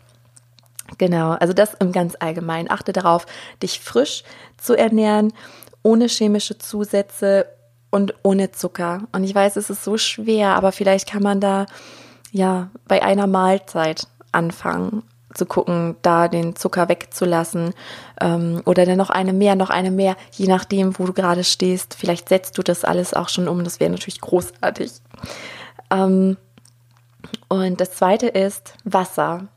Genau, 0.97 1.31
also 1.31 1.53
das 1.53 1.75
im 1.75 1.91
ganz 1.91 2.15
Allgemeinen. 2.19 2.69
Achte 2.71 2.93
darauf, 2.93 3.27
dich 3.61 3.79
frisch 3.79 4.23
zu 4.57 4.75
ernähren, 4.75 5.33
ohne 5.83 6.07
chemische 6.07 6.57
Zusätze 6.57 7.45
und 7.89 8.13
ohne 8.23 8.51
Zucker. 8.51 9.07
Und 9.11 9.23
ich 9.23 9.35
weiß, 9.35 9.55
es 9.57 9.69
ist 9.69 9.83
so 9.83 9.97
schwer, 9.97 10.55
aber 10.55 10.71
vielleicht 10.71 11.09
kann 11.09 11.23
man 11.23 11.39
da 11.39 11.65
ja, 12.31 12.69
bei 12.87 13.03
einer 13.03 13.27
Mahlzeit 13.27 14.07
anfangen 14.31 15.03
zu 15.33 15.45
gucken, 15.45 15.95
da 16.01 16.27
den 16.27 16.55
Zucker 16.55 16.89
wegzulassen 16.89 17.73
ähm, 18.19 18.61
oder 18.65 18.85
dann 18.85 18.97
noch 18.97 19.09
eine 19.09 19.33
mehr, 19.33 19.55
noch 19.55 19.69
eine 19.69 19.91
mehr, 19.91 20.15
je 20.31 20.47
nachdem, 20.47 20.97
wo 20.99 21.05
du 21.05 21.13
gerade 21.13 21.43
stehst. 21.43 21.93
Vielleicht 21.93 22.29
setzt 22.29 22.57
du 22.57 22.63
das 22.63 22.83
alles 22.83 23.13
auch 23.13 23.29
schon 23.29 23.47
um, 23.47 23.63
das 23.63 23.79
wäre 23.79 23.91
natürlich 23.91 24.21
großartig. 24.21 24.91
Ähm, 25.89 26.37
und 27.47 27.79
das 27.79 27.91
zweite 27.91 28.27
ist 28.27 28.73
Wasser. 28.83 29.47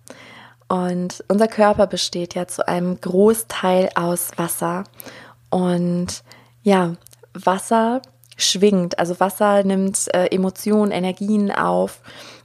Und 0.69 1.25
unser 1.29 1.49
Körper 1.49 1.87
besteht 1.87 2.35
ja 2.35 2.47
zu 2.47 2.67
einem 2.67 3.01
Großteil 3.01 3.91
aus 3.95 4.31
Wasser. 4.37 4.85
Und 5.55 6.25
ja, 6.65 6.95
Wasser 7.33 8.03
schwingt. 8.37 8.99
Also 8.99 9.21
Wasser 9.21 9.63
nimmt 9.63 10.13
äh, 10.13 10.27
Emotionen, 10.35 10.91
Energien 10.91 11.53
auf. 11.53 12.01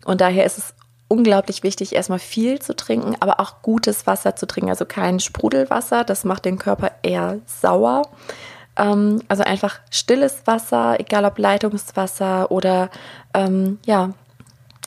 Und 0.06 0.22
daher 0.22 0.46
ist 0.46 0.60
es 0.60 0.76
unglaublich 1.08 1.64
wichtig, 1.64 1.96
erstmal 1.96 2.20
viel 2.20 2.60
zu 2.60 2.76
trinken, 2.76 3.16
aber 3.20 3.40
auch 3.40 3.64
gutes 3.64 4.06
Wasser 4.06 4.36
zu 4.36 4.46
trinken. 4.46 4.70
Also 4.70 4.86
kein 4.86 5.20
Sprudelwasser, 5.20 6.04
das 6.04 6.24
macht 6.24 6.46
den 6.46 6.60
Körper 6.60 6.92
eher 7.02 7.40
sauer. 7.48 8.04
Ähm, 8.78 9.24
also 9.28 9.42
einfach 9.42 9.80
stilles 9.90 10.44
Wasser, 10.46 11.00
egal 11.00 11.26
ob 11.26 11.40
Leitungswasser 11.40 12.52
oder 12.52 12.92
ähm, 13.34 13.80
ja, 13.88 14.12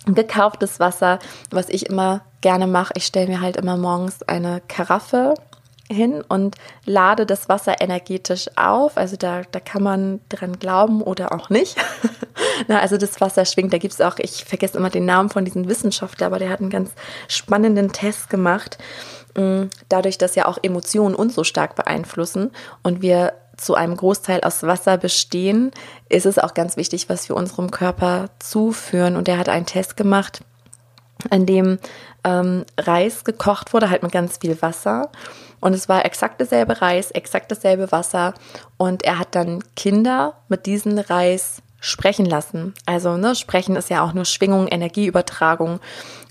gekauftes 0.06 0.78
Wasser. 0.78 1.18
Was 1.50 1.68
ich 1.68 1.86
immer 1.86 2.20
gerne 2.40 2.68
mache, 2.68 2.92
ich 2.96 3.04
stelle 3.04 3.26
mir 3.26 3.40
halt 3.40 3.56
immer 3.56 3.76
morgens 3.76 4.22
eine 4.22 4.62
Karaffe 4.68 5.34
hin 5.90 6.22
und 6.26 6.56
lade 6.84 7.26
das 7.26 7.48
Wasser 7.48 7.80
energetisch 7.80 8.48
auf. 8.56 8.96
Also 8.96 9.16
da, 9.16 9.42
da 9.50 9.60
kann 9.60 9.82
man 9.82 10.20
dran 10.28 10.58
glauben 10.58 11.02
oder 11.02 11.32
auch 11.32 11.50
nicht. 11.50 11.76
Na, 12.68 12.80
also 12.80 12.96
das 12.96 13.20
Wasser 13.20 13.44
schwingt. 13.44 13.72
Da 13.72 13.78
gibt 13.78 13.94
es 13.94 14.00
auch, 14.00 14.18
ich 14.18 14.44
vergesse 14.44 14.78
immer 14.78 14.90
den 14.90 15.04
Namen 15.04 15.28
von 15.28 15.44
diesem 15.44 15.68
Wissenschaftler, 15.68 16.26
aber 16.26 16.38
der 16.38 16.50
hat 16.50 16.60
einen 16.60 16.70
ganz 16.70 16.90
spannenden 17.28 17.92
Test 17.92 18.30
gemacht. 18.30 18.78
Mm, 19.36 19.64
dadurch, 19.88 20.18
dass 20.18 20.34
ja 20.34 20.46
auch 20.46 20.58
Emotionen 20.62 21.14
uns 21.14 21.34
so 21.34 21.44
stark 21.44 21.74
beeinflussen 21.76 22.50
und 22.82 23.02
wir 23.02 23.34
zu 23.56 23.74
einem 23.74 23.96
Großteil 23.96 24.40
aus 24.42 24.62
Wasser 24.62 24.98
bestehen, 24.98 25.70
ist 26.08 26.26
es 26.26 26.38
auch 26.38 26.54
ganz 26.54 26.76
wichtig, 26.76 27.08
was 27.08 27.28
wir 27.28 27.36
unserem 27.36 27.70
Körper 27.70 28.30
zuführen. 28.38 29.16
Und 29.16 29.28
er 29.28 29.38
hat 29.38 29.48
einen 29.48 29.66
Test 29.66 29.96
gemacht, 29.96 30.40
in 31.30 31.46
dem 31.46 31.78
ähm, 32.24 32.64
Reis 32.78 33.24
gekocht 33.24 33.72
wurde, 33.72 33.90
halt 33.90 34.02
mit 34.02 34.12
ganz 34.12 34.38
viel 34.38 34.60
Wasser. 34.62 35.10
Und 35.62 35.74
es 35.74 35.88
war 35.88 36.04
exakt 36.04 36.40
dasselbe 36.40 36.82
Reis, 36.82 37.12
exakt 37.12 37.50
dasselbe 37.52 37.92
Wasser. 37.92 38.34
Und 38.78 39.04
er 39.04 39.20
hat 39.20 39.36
dann 39.36 39.62
Kinder 39.76 40.34
mit 40.48 40.66
diesem 40.66 40.98
Reis 40.98 41.62
sprechen 41.78 42.26
lassen. 42.26 42.74
Also, 42.84 43.16
ne, 43.16 43.36
sprechen 43.36 43.76
ist 43.76 43.88
ja 43.88 44.04
auch 44.04 44.12
nur 44.12 44.24
Schwingung, 44.24 44.66
Energieübertragung. 44.66 45.78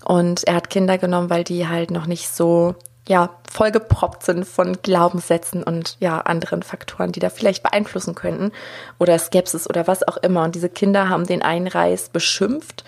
Und 0.04 0.44
er 0.44 0.54
hat 0.54 0.68
Kinder 0.68 0.98
genommen, 0.98 1.30
weil 1.30 1.44
die 1.44 1.66
halt 1.66 1.90
noch 1.90 2.06
nicht 2.06 2.28
so, 2.28 2.74
ja, 3.08 3.30
vollgeproppt 3.50 4.22
sind 4.22 4.46
von 4.46 4.76
Glaubenssätzen 4.82 5.62
und 5.62 5.96
ja, 5.98 6.20
anderen 6.20 6.62
Faktoren, 6.62 7.12
die 7.12 7.20
da 7.20 7.30
vielleicht 7.30 7.62
beeinflussen 7.62 8.14
könnten. 8.14 8.52
Oder 8.98 9.18
Skepsis 9.18 9.66
oder 9.66 9.86
was 9.86 10.06
auch 10.06 10.18
immer. 10.18 10.44
Und 10.44 10.54
diese 10.54 10.68
Kinder 10.68 11.08
haben 11.08 11.26
den 11.26 11.40
einen 11.40 11.68
Reis 11.68 12.10
beschimpft 12.10 12.84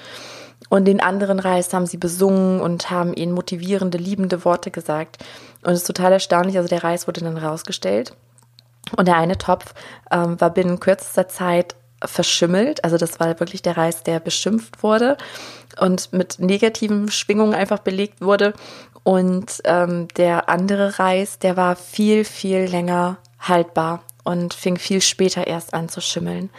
Und 0.75 0.87
den 0.87 1.01
anderen 1.01 1.39
Reis 1.39 1.73
haben 1.73 1.87
sie 1.87 1.99
besungen 1.99 2.61
und 2.61 2.91
haben 2.91 3.15
ihnen 3.15 3.31
motivierende, 3.31 3.97
liebende 3.97 4.45
Worte 4.45 4.73
gesagt. 4.73 5.25
Und 5.63 5.71
es 5.71 5.83
ist 5.83 5.87
total 5.87 6.11
erstaunlich. 6.11 6.57
Also 6.57 6.69
der 6.69 6.83
Reis 6.83 7.07
wurde 7.07 7.21
dann 7.21 7.37
rausgestellt. 7.37 8.17
Und 8.97 9.07
der 9.07 9.17
eine 9.17 9.39
Topf 9.39 9.73
ähm, 10.11 10.41
war 10.41 10.51
binnen 10.51 10.81
kürzester 10.81 11.29
Zeit 11.29 11.77
verschimmelt. 12.05 12.83
Also 12.83 12.97
das 12.97 13.21
war 13.21 13.39
wirklich 13.39 13.63
der 13.63 13.77
Reis, 13.77 14.03
der 14.03 14.19
beschimpft 14.19 14.83
wurde 14.83 15.17
und 15.79 16.13
mit 16.13 16.41
negativen 16.41 17.09
Schwingungen 17.09 17.55
einfach 17.55 17.79
belegt 17.79 18.21
wurde. 18.21 18.53
Und 19.05 19.61
ähm, 19.67 20.09
der 20.17 20.49
andere 20.49 20.99
Reis, 20.99 21.39
der 21.39 21.57
war 21.57 21.77
viel, 21.77 22.25
viel 22.25 22.65
länger 22.65 23.19
haltbar 23.39 24.03
und 24.25 24.55
fing 24.55 24.77
viel 24.77 25.03
später 25.03 25.47
erst 25.47 25.73
an 25.73 25.89
zu 25.89 26.01
schimmeln. 26.01 26.51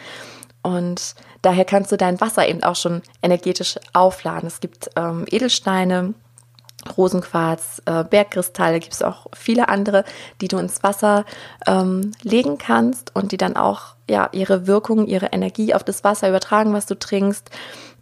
Und 0.62 1.14
daher 1.46 1.64
kannst 1.64 1.92
du 1.92 1.96
dein 1.96 2.20
Wasser 2.20 2.48
eben 2.48 2.64
auch 2.64 2.74
schon 2.74 3.02
energetisch 3.22 3.78
aufladen. 3.92 4.48
Es 4.48 4.58
gibt 4.58 4.90
ähm, 4.96 5.26
Edelsteine, 5.30 6.14
Rosenquarz, 6.96 7.82
äh, 7.86 8.02
Bergkristalle, 8.02 8.80
gibt 8.80 8.94
es 8.94 9.02
auch 9.02 9.28
viele 9.32 9.68
andere, 9.68 10.04
die 10.40 10.48
du 10.48 10.58
ins 10.58 10.82
Wasser 10.82 11.24
ähm, 11.64 12.10
legen 12.22 12.58
kannst 12.58 13.14
und 13.14 13.30
die 13.30 13.36
dann 13.36 13.56
auch 13.56 13.94
ja 14.10 14.28
ihre 14.32 14.66
Wirkung, 14.66 15.06
ihre 15.06 15.26
Energie 15.26 15.72
auf 15.72 15.84
das 15.84 16.02
Wasser 16.02 16.28
übertragen, 16.28 16.72
was 16.72 16.86
du 16.86 16.98
trinkst. 16.98 17.48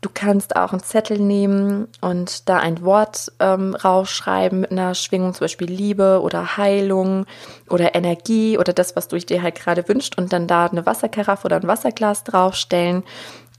Du 0.04 0.10
kannst 0.12 0.54
auch 0.54 0.72
einen 0.72 0.82
Zettel 0.82 1.18
nehmen 1.18 1.88
und 2.02 2.50
da 2.50 2.58
ein 2.58 2.82
Wort 2.82 3.32
ähm, 3.40 3.74
rausschreiben 3.74 4.60
mit 4.60 4.70
einer 4.70 4.94
Schwingung, 4.94 5.32
zum 5.32 5.46
Beispiel 5.46 5.66
Liebe 5.66 6.20
oder 6.20 6.58
Heilung 6.58 7.24
oder 7.70 7.94
Energie 7.94 8.58
oder 8.58 8.74
das, 8.74 8.96
was 8.96 9.08
du 9.08 9.18
dir 9.18 9.40
halt 9.40 9.54
gerade 9.54 9.88
wünscht 9.88 10.18
und 10.18 10.30
dann 10.34 10.46
da 10.46 10.66
eine 10.66 10.84
Wasserkaraffe 10.84 11.46
oder 11.46 11.56
ein 11.56 11.66
Wasserglas 11.66 12.22
draufstellen. 12.22 13.02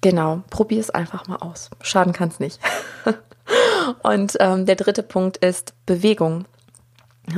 Genau, 0.02 0.44
probier 0.52 0.82
es 0.82 0.92
einfach 0.92 1.26
mal 1.26 1.38
aus. 1.38 1.72
Schaden 1.82 2.14
kann 2.14 2.30
es 2.30 2.40
nicht. 2.40 2.60
und 4.04 4.38
ähm, 4.40 4.68
der 4.68 4.76
dritte 4.76 5.02
Punkt 5.02 5.38
ist 5.38 5.74
Bewegung. 5.88 6.46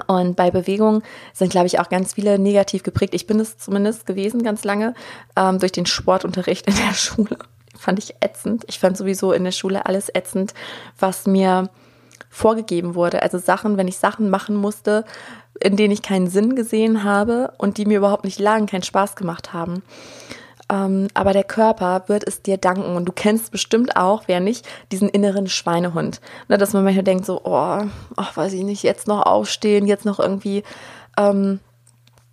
Und 0.07 0.35
bei 0.35 0.51
Bewegung 0.51 1.01
sind, 1.31 1.49
glaube 1.49 1.67
ich, 1.67 1.79
auch 1.79 1.87
ganz 1.87 2.15
viele 2.15 2.39
negativ 2.39 2.83
geprägt. 2.83 3.13
Ich 3.13 3.25
bin 3.25 3.39
es 3.39 3.57
zumindest 3.57 4.05
gewesen 4.05 4.43
ganz 4.43 4.65
lange 4.65 4.95
ähm, 5.37 5.59
durch 5.59 5.71
den 5.71 5.85
Sportunterricht 5.85 6.67
in 6.67 6.75
der 6.75 6.93
Schule 6.93 7.37
fand 7.79 7.99
ich 7.99 8.15
ätzend. 8.21 8.65
Ich 8.67 8.79
fand 8.79 8.97
sowieso 8.97 9.31
in 9.31 9.43
der 9.43 9.51
Schule 9.51 9.85
alles 9.85 10.09
ätzend, 10.13 10.53
was 10.99 11.25
mir 11.27 11.69
vorgegeben 12.29 12.95
wurde. 12.95 13.21
Also 13.21 13.37
Sachen, 13.37 13.77
wenn 13.77 13.87
ich 13.87 13.97
Sachen 13.97 14.29
machen 14.29 14.55
musste, 14.55 15.05
in 15.59 15.75
denen 15.75 15.93
ich 15.93 16.01
keinen 16.01 16.27
Sinn 16.27 16.55
gesehen 16.55 17.03
habe 17.03 17.53
und 17.57 17.77
die 17.77 17.85
mir 17.85 17.97
überhaupt 17.97 18.25
nicht 18.25 18.39
lagen, 18.39 18.67
keinen 18.67 18.83
Spaß 18.83 19.15
gemacht 19.15 19.53
haben. 19.53 19.81
Ähm, 20.69 21.07
aber 21.13 21.33
der 21.33 21.45
Körper 21.45 22.03
wird 22.07 22.27
es 22.27 22.41
dir 22.41 22.57
danken 22.57 22.95
und 22.95 23.05
du 23.05 23.13
kennst 23.13 23.51
bestimmt 23.51 23.95
auch, 23.95 24.23
wer 24.27 24.39
nicht, 24.39 24.67
diesen 24.91 25.07
inneren 25.09 25.47
Schweinehund. 25.47 26.19
Ne, 26.49 26.57
dass 26.57 26.73
man 26.73 26.83
manchmal 26.83 27.03
denkt 27.03 27.25
so, 27.25 27.41
oh, 27.43 27.83
ach, 28.15 28.37
weiß 28.37 28.53
ich 28.53 28.63
nicht, 28.63 28.83
jetzt 28.83 29.07
noch 29.07 29.25
aufstehen, 29.25 29.87
jetzt 29.87 30.05
noch 30.05 30.19
irgendwie 30.19 30.63
ähm, 31.17 31.59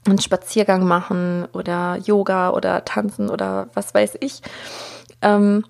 einen 0.04 0.18
Spaziergang 0.18 0.84
machen 0.84 1.46
oder 1.52 1.96
Yoga 2.04 2.50
oder 2.50 2.84
tanzen 2.84 3.30
oder 3.30 3.68
was 3.74 3.94
weiß 3.94 4.18
ich. 4.20 4.42
Ähm, 5.24 5.64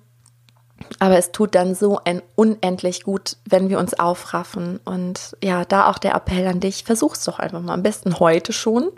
aber 0.99 1.17
es 1.17 1.31
tut 1.31 1.55
dann 1.55 1.73
so 1.73 1.99
ein 2.03 2.21
unendlich 2.35 3.03
gut, 3.03 3.37
wenn 3.49 3.69
wir 3.69 3.79
uns 3.79 3.97
aufraffen. 3.97 4.79
Und 4.85 5.35
ja, 5.43 5.65
da 5.65 5.89
auch 5.89 5.97
der 5.97 6.13
Appell 6.13 6.45
an 6.47 6.59
dich, 6.59 6.83
versuch's 6.83 7.23
doch 7.23 7.39
einfach 7.39 7.61
mal. 7.61 7.73
Am 7.73 7.83
besten 7.83 8.19
heute 8.19 8.53
schon. 8.53 8.91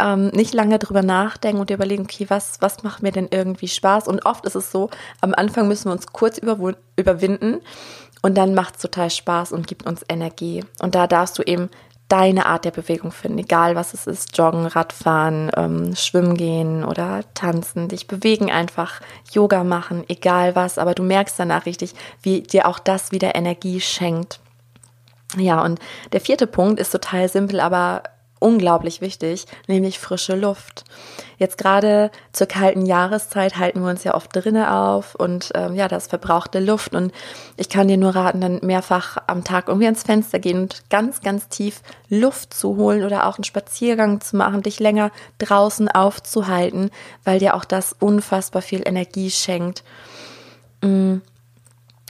Ähm, 0.00 0.28
nicht 0.28 0.54
lange 0.54 0.78
drüber 0.78 1.02
nachdenken 1.02 1.60
und 1.60 1.70
überlegen, 1.70 2.04
okay, 2.04 2.26
was, 2.28 2.60
was 2.60 2.82
macht 2.82 3.02
mir 3.02 3.12
denn 3.12 3.28
irgendwie 3.30 3.68
Spaß? 3.68 4.06
Und 4.06 4.26
oft 4.26 4.44
ist 4.44 4.54
es 4.54 4.70
so, 4.70 4.90
am 5.20 5.34
Anfang 5.34 5.66
müssen 5.66 5.86
wir 5.86 5.92
uns 5.92 6.06
kurz 6.08 6.38
überwinden 6.38 7.60
und 8.22 8.36
dann 8.36 8.54
macht 8.54 8.76
es 8.76 8.82
total 8.82 9.10
Spaß 9.10 9.52
und 9.52 9.66
gibt 9.66 9.86
uns 9.86 10.04
Energie. 10.08 10.64
Und 10.80 10.94
da 10.94 11.06
darfst 11.06 11.38
du 11.38 11.42
eben 11.42 11.68
deine 12.08 12.46
Art 12.46 12.64
der 12.64 12.70
Bewegung 12.70 13.12
finden, 13.12 13.38
egal 13.38 13.76
was 13.76 13.92
es 13.92 14.06
ist, 14.06 14.36
joggen, 14.36 14.66
Radfahren, 14.66 15.50
ähm, 15.56 15.94
schwimmen 15.94 16.36
gehen 16.36 16.84
oder 16.84 17.20
tanzen, 17.34 17.88
dich 17.88 18.06
bewegen 18.06 18.50
einfach, 18.50 19.00
Yoga 19.30 19.62
machen, 19.62 20.04
egal 20.08 20.56
was, 20.56 20.78
aber 20.78 20.94
du 20.94 21.02
merkst 21.02 21.38
danach 21.38 21.66
richtig, 21.66 21.94
wie 22.22 22.40
dir 22.40 22.66
auch 22.66 22.78
das 22.78 23.12
wieder 23.12 23.34
Energie 23.34 23.80
schenkt. 23.80 24.40
Ja, 25.36 25.62
und 25.62 25.78
der 26.12 26.22
vierte 26.22 26.46
Punkt 26.46 26.80
ist 26.80 26.90
total 26.90 27.28
simpel, 27.28 27.60
aber 27.60 28.02
unglaublich 28.38 29.00
wichtig, 29.00 29.46
nämlich 29.66 29.98
frische 29.98 30.34
Luft. 30.34 30.84
Jetzt 31.38 31.58
gerade 31.58 32.10
zur 32.32 32.46
kalten 32.48 32.84
Jahreszeit 32.84 33.58
halten 33.58 33.80
wir 33.80 33.90
uns 33.90 34.04
ja 34.04 34.14
oft 34.14 34.34
drinnen 34.34 34.64
auf 34.64 35.14
und 35.14 35.50
ähm, 35.54 35.74
ja, 35.74 35.86
das 35.86 36.08
verbrauchte 36.08 36.58
Luft. 36.58 36.94
Und 36.94 37.12
ich 37.56 37.68
kann 37.68 37.88
dir 37.88 37.96
nur 37.96 38.14
raten, 38.14 38.40
dann 38.40 38.60
mehrfach 38.62 39.18
am 39.26 39.44
Tag 39.44 39.68
irgendwie 39.68 39.86
ans 39.86 40.02
Fenster 40.02 40.38
gehen 40.38 40.62
und 40.62 40.90
ganz, 40.90 41.20
ganz 41.20 41.48
tief 41.48 41.82
Luft 42.08 42.54
zu 42.54 42.76
holen 42.76 43.04
oder 43.04 43.26
auch 43.26 43.36
einen 43.36 43.44
Spaziergang 43.44 44.20
zu 44.20 44.36
machen, 44.36 44.62
dich 44.62 44.80
länger 44.80 45.12
draußen 45.38 45.88
aufzuhalten, 45.88 46.90
weil 47.24 47.38
dir 47.38 47.54
auch 47.54 47.64
das 47.64 47.94
unfassbar 47.98 48.62
viel 48.62 48.82
Energie 48.84 49.30
schenkt. 49.30 49.84
Mm. 50.82 51.18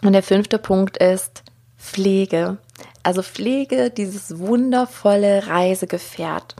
Und 0.04 0.12
der 0.12 0.22
fünfte 0.22 0.58
Punkt 0.58 0.96
ist 0.98 1.42
Pflege. 1.76 2.58
Also 3.02 3.22
pflege 3.22 3.90
dieses 3.90 4.38
wundervolle 4.38 5.46
Reisegefährt 5.46 6.54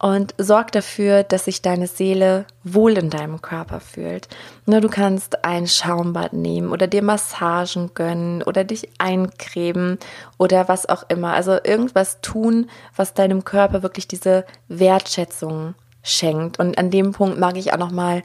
und 0.00 0.34
sorg 0.38 0.72
dafür, 0.72 1.22
dass 1.22 1.46
sich 1.46 1.62
deine 1.62 1.86
Seele 1.86 2.44
wohl 2.62 2.98
in 2.98 3.10
deinem 3.10 3.40
Körper 3.40 3.80
fühlt. 3.80 4.28
Nur 4.66 4.80
du 4.80 4.88
kannst 4.88 5.44
ein 5.44 5.66
Schaumbad 5.66 6.32
nehmen 6.32 6.72
oder 6.72 6.86
dir 6.86 7.02
Massagen 7.02 7.92
gönnen 7.94 8.42
oder 8.42 8.64
dich 8.64 8.88
eincremen 8.98 9.98
oder 10.36 10.68
was 10.68 10.86
auch 10.88 11.04
immer. 11.08 11.32
Also 11.32 11.52
irgendwas 11.62 12.20
tun, 12.20 12.68
was 12.96 13.14
deinem 13.14 13.44
Körper 13.44 13.82
wirklich 13.82 14.08
diese 14.08 14.44
Wertschätzung 14.68 15.74
schenkt. 16.02 16.58
Und 16.58 16.76
an 16.76 16.90
dem 16.90 17.12
Punkt 17.12 17.38
mag 17.38 17.56
ich 17.56 17.72
auch 17.72 17.78
noch 17.78 17.90
mal 17.92 18.22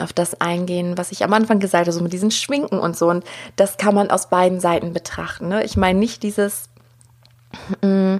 auf 0.00 0.12
das 0.12 0.40
eingehen, 0.40 0.98
was 0.98 1.12
ich 1.12 1.24
am 1.24 1.32
Anfang 1.32 1.60
gesagt 1.60 1.86
habe, 1.86 1.92
so 1.92 2.02
mit 2.02 2.12
diesen 2.12 2.30
Schminken 2.30 2.78
und 2.78 2.96
so. 2.96 3.08
Und 3.08 3.24
das 3.56 3.76
kann 3.76 3.94
man 3.94 4.10
aus 4.10 4.28
beiden 4.28 4.60
Seiten 4.60 4.92
betrachten. 4.92 5.48
Ne? 5.48 5.64
Ich 5.64 5.76
meine 5.76 5.98
nicht 5.98 6.22
dieses 6.22 6.68
Mm, 7.82 8.16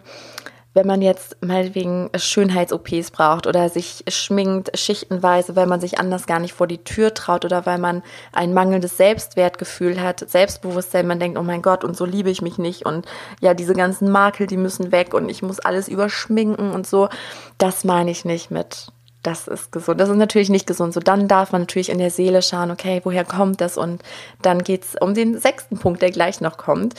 wenn 0.75 0.87
man 0.87 1.03
jetzt 1.03 1.37
meinetwegen 1.41 2.09
Schönheits-OPs 2.15 3.11
braucht 3.11 3.49
oder 3.49 3.69
sich 3.69 4.05
schminkt 4.09 4.79
schichtenweise, 4.79 5.57
weil 5.57 5.67
man 5.67 5.81
sich 5.81 5.99
anders 5.99 6.27
gar 6.27 6.39
nicht 6.39 6.53
vor 6.53 6.69
die 6.69 6.85
Tür 6.85 7.15
traut 7.15 7.45
oder 7.45 7.67
weil 7.67 7.79
man 7.79 8.03
ein 8.33 8.55
mangelndes 8.55 8.97
Selbstwertgefühl 8.97 10.01
hat, 10.01 10.29
Selbstbewusstsein, 10.31 11.07
man 11.07 11.19
denkt, 11.19 11.37
oh 11.37 11.43
mein 11.43 11.63
Gott, 11.63 11.83
und 11.83 11.97
so 11.97 12.05
liebe 12.05 12.31
ich 12.31 12.43
mich 12.43 12.59
nicht 12.59 12.87
und 12.87 13.07
ja, 13.41 13.55
diese 13.55 13.75
ganzen 13.75 14.11
Makel, 14.11 14.47
die 14.47 14.57
müssen 14.57 14.93
weg 14.93 15.15
und 15.15 15.29
ich 15.29 15.43
muss 15.43 15.59
alles 15.59 15.89
überschminken 15.89 16.71
und 16.71 16.87
so. 16.87 17.09
Das 17.57 17.83
meine 17.83 18.13
ich 18.13 18.25
nicht 18.25 18.53
mit 18.53 18.93
das 19.29 19.47
ist 19.47 19.73
gesund. 19.73 20.01
Das 20.01 20.09
ist 20.09 20.17
natürlich 20.17 20.49
nicht 20.49 20.67
gesund. 20.67 20.95
So, 20.95 21.01
dann 21.01 21.29
darf 21.29 21.53
man 21.53 21.63
natürlich 21.63 21.91
in 21.91 21.99
der 21.99 22.11
Seele 22.11 22.41
schauen, 22.41 22.71
okay, 22.71 23.01
woher 23.05 23.25
kommt 23.25 23.61
das? 23.61 23.77
Und 23.77 24.03
dann 24.41 24.63
geht 24.63 24.85
es 24.85 24.95
um 24.99 25.13
den 25.13 25.39
sechsten 25.39 25.79
Punkt, 25.79 26.01
der 26.01 26.11
gleich 26.11 26.41
noch 26.41 26.57
kommt. 26.57 26.95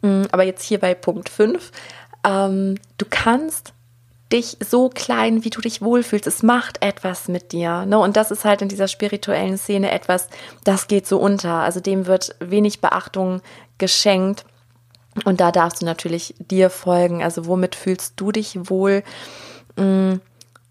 Mm, 0.00 0.22
aber 0.30 0.44
jetzt 0.44 0.62
hier 0.62 0.78
bei 0.78 0.94
Punkt 0.94 1.28
5. 1.28 1.72
Ähm, 2.24 2.76
du 2.98 3.06
kannst 3.10 3.72
dich 4.32 4.56
so 4.60 4.88
klein, 4.88 5.44
wie 5.44 5.50
du 5.50 5.60
dich 5.60 5.82
wohlfühlst. 5.82 6.26
Es 6.26 6.42
macht 6.42 6.82
etwas 6.82 7.26
mit 7.26 7.50
dir. 7.52 7.84
Ne? 7.84 7.98
Und 7.98 8.16
das 8.16 8.30
ist 8.30 8.44
halt 8.44 8.62
in 8.62 8.68
dieser 8.68 8.88
spirituellen 8.88 9.58
Szene 9.58 9.90
etwas, 9.90 10.28
das 10.62 10.86
geht 10.86 11.06
so 11.06 11.18
unter. 11.18 11.54
Also 11.54 11.80
dem 11.80 12.06
wird 12.06 12.36
wenig 12.38 12.80
Beachtung 12.80 13.42
geschenkt. 13.78 14.44
Und 15.24 15.40
da 15.40 15.50
darfst 15.50 15.82
du 15.82 15.86
natürlich 15.86 16.34
dir 16.38 16.70
folgen. 16.70 17.24
Also 17.24 17.46
womit 17.46 17.74
fühlst 17.74 18.14
du 18.16 18.30
dich 18.30 18.70
wohl? 18.70 19.02
Mm, 19.76 20.14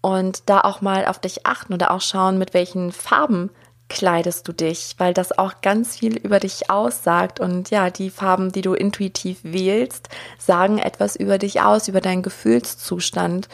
und 0.02 0.50
da 0.50 0.60
auch 0.60 0.82
mal 0.82 1.06
auf 1.06 1.18
dich 1.18 1.46
achten 1.46 1.72
oder 1.72 1.92
auch 1.92 2.02
schauen, 2.02 2.36
mit 2.36 2.52
welchen 2.52 2.92
Farben 2.92 3.50
kleidest 3.88 4.48
du 4.48 4.52
dich, 4.52 4.94
weil 4.98 5.14
das 5.14 5.38
auch 5.38 5.60
ganz 5.62 5.96
viel 5.96 6.16
über 6.16 6.40
dich 6.40 6.70
aussagt. 6.70 7.40
Und 7.40 7.70
ja, 7.70 7.88
die 7.90 8.10
Farben, 8.10 8.50
die 8.50 8.62
du 8.62 8.74
intuitiv 8.74 9.38
wählst, 9.42 10.08
sagen 10.38 10.78
etwas 10.78 11.14
über 11.14 11.38
dich 11.38 11.60
aus, 11.60 11.88
über 11.88 12.00
deinen 12.00 12.22
Gefühlszustand. 12.22 13.48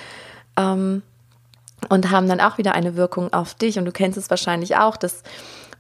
Ähm, 0.57 1.03
und 1.89 2.11
haben 2.11 2.29
dann 2.29 2.41
auch 2.41 2.59
wieder 2.59 2.75
eine 2.75 2.97
Wirkung 2.97 3.33
auf 3.33 3.55
dich. 3.55 3.79
Und 3.79 3.85
du 3.85 3.93
kennst 3.93 4.19
es 4.19 4.31
wahrscheinlich 4.31 4.77
auch, 4.77 4.97
dass 4.97 5.23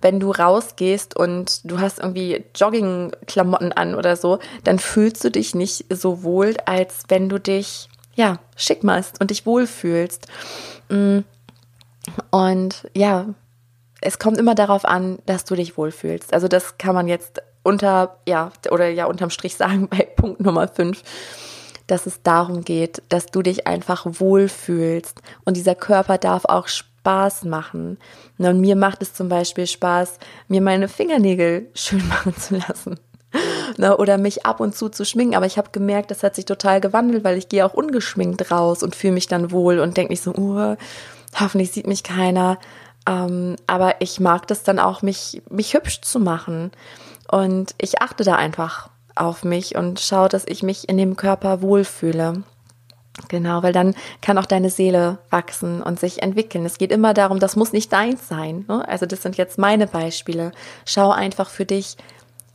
wenn 0.00 0.20
du 0.20 0.30
rausgehst 0.30 1.16
und 1.16 1.60
du 1.64 1.80
hast 1.80 1.98
irgendwie 1.98 2.44
Joggingklamotten 2.54 3.72
an 3.72 3.94
oder 3.94 4.16
so, 4.16 4.38
dann 4.62 4.78
fühlst 4.78 5.24
du 5.24 5.30
dich 5.30 5.54
nicht 5.54 5.86
so 5.90 6.22
wohl, 6.22 6.54
als 6.66 7.02
wenn 7.08 7.28
du 7.28 7.40
dich 7.40 7.88
ja 8.18 8.40
schick 8.56 8.84
machst 8.84 9.20
und 9.20 9.30
dich 9.30 9.46
wohlfühlst. 9.46 10.26
Mm. 10.90 11.20
Und 12.30 12.90
ja, 12.94 13.26
es 14.00 14.18
kommt 14.18 14.38
immer 14.38 14.54
darauf 14.54 14.84
an, 14.84 15.18
dass 15.24 15.44
du 15.44 15.54
dich 15.54 15.76
wohlfühlst. 15.76 16.34
Also 16.34 16.48
das 16.48 16.78
kann 16.78 16.94
man 16.94 17.08
jetzt 17.08 17.40
unter, 17.62 18.18
ja, 18.26 18.50
oder 18.70 18.88
ja, 18.88 19.06
unterm 19.06 19.30
Strich 19.30 19.56
sagen 19.56 19.88
bei 19.90 20.02
Punkt 20.02 20.40
Nummer 20.40 20.68
5, 20.68 21.02
dass 21.86 22.06
es 22.06 22.22
darum 22.22 22.64
geht, 22.64 23.02
dass 23.08 23.26
du 23.26 23.42
dich 23.42 23.66
einfach 23.66 24.04
wohlfühlst. 24.04 25.22
Und 25.44 25.56
dieser 25.56 25.74
Körper 25.74 26.18
darf 26.18 26.44
auch 26.44 26.68
Spaß 26.68 27.44
machen. 27.44 27.98
Und 28.38 28.60
mir 28.60 28.76
macht 28.76 29.00
es 29.00 29.14
zum 29.14 29.28
Beispiel 29.28 29.66
Spaß, 29.66 30.18
mir 30.48 30.60
meine 30.60 30.88
Fingernägel 30.88 31.70
schön 31.74 32.06
machen 32.08 32.36
zu 32.36 32.56
lassen. 32.56 32.98
Ne, 33.76 33.96
oder 33.96 34.18
mich 34.18 34.46
ab 34.46 34.60
und 34.60 34.76
zu 34.76 34.88
zu 34.88 35.04
schminken. 35.04 35.34
Aber 35.34 35.46
ich 35.46 35.58
habe 35.58 35.70
gemerkt, 35.72 36.10
das 36.10 36.22
hat 36.22 36.34
sich 36.34 36.44
total 36.44 36.80
gewandelt, 36.80 37.24
weil 37.24 37.38
ich 37.38 37.48
gehe 37.48 37.64
auch 37.64 37.74
ungeschminkt 37.74 38.50
raus 38.50 38.82
und 38.82 38.96
fühle 38.96 39.14
mich 39.14 39.26
dann 39.28 39.50
wohl 39.50 39.78
und 39.78 39.96
denke 39.96 40.12
nicht 40.12 40.22
so, 40.22 40.34
uh, 40.34 40.76
hoffentlich 41.38 41.72
sieht 41.72 41.86
mich 41.86 42.02
keiner. 42.02 42.58
Ähm, 43.06 43.56
aber 43.66 44.00
ich 44.00 44.20
mag 44.20 44.46
das 44.46 44.62
dann 44.62 44.78
auch, 44.78 45.02
mich, 45.02 45.42
mich 45.50 45.74
hübsch 45.74 46.00
zu 46.02 46.20
machen. 46.20 46.70
Und 47.30 47.74
ich 47.78 48.00
achte 48.00 48.24
da 48.24 48.36
einfach 48.36 48.88
auf 49.14 49.44
mich 49.44 49.76
und 49.76 50.00
schaue, 50.00 50.28
dass 50.28 50.44
ich 50.46 50.62
mich 50.62 50.88
in 50.88 50.96
dem 50.96 51.16
Körper 51.16 51.60
wohlfühle. 51.62 52.42
Genau, 53.26 53.64
weil 53.64 53.72
dann 53.72 53.96
kann 54.22 54.38
auch 54.38 54.46
deine 54.46 54.70
Seele 54.70 55.18
wachsen 55.30 55.82
und 55.82 55.98
sich 55.98 56.22
entwickeln. 56.22 56.64
Es 56.64 56.78
geht 56.78 56.92
immer 56.92 57.14
darum, 57.14 57.40
das 57.40 57.56
muss 57.56 57.72
nicht 57.72 57.92
deins 57.92 58.28
sein. 58.28 58.64
Ne? 58.68 58.86
Also 58.86 59.06
das 59.06 59.22
sind 59.22 59.36
jetzt 59.36 59.58
meine 59.58 59.88
Beispiele. 59.88 60.52
Schau 60.84 61.10
einfach 61.10 61.50
für 61.50 61.64
dich, 61.64 61.96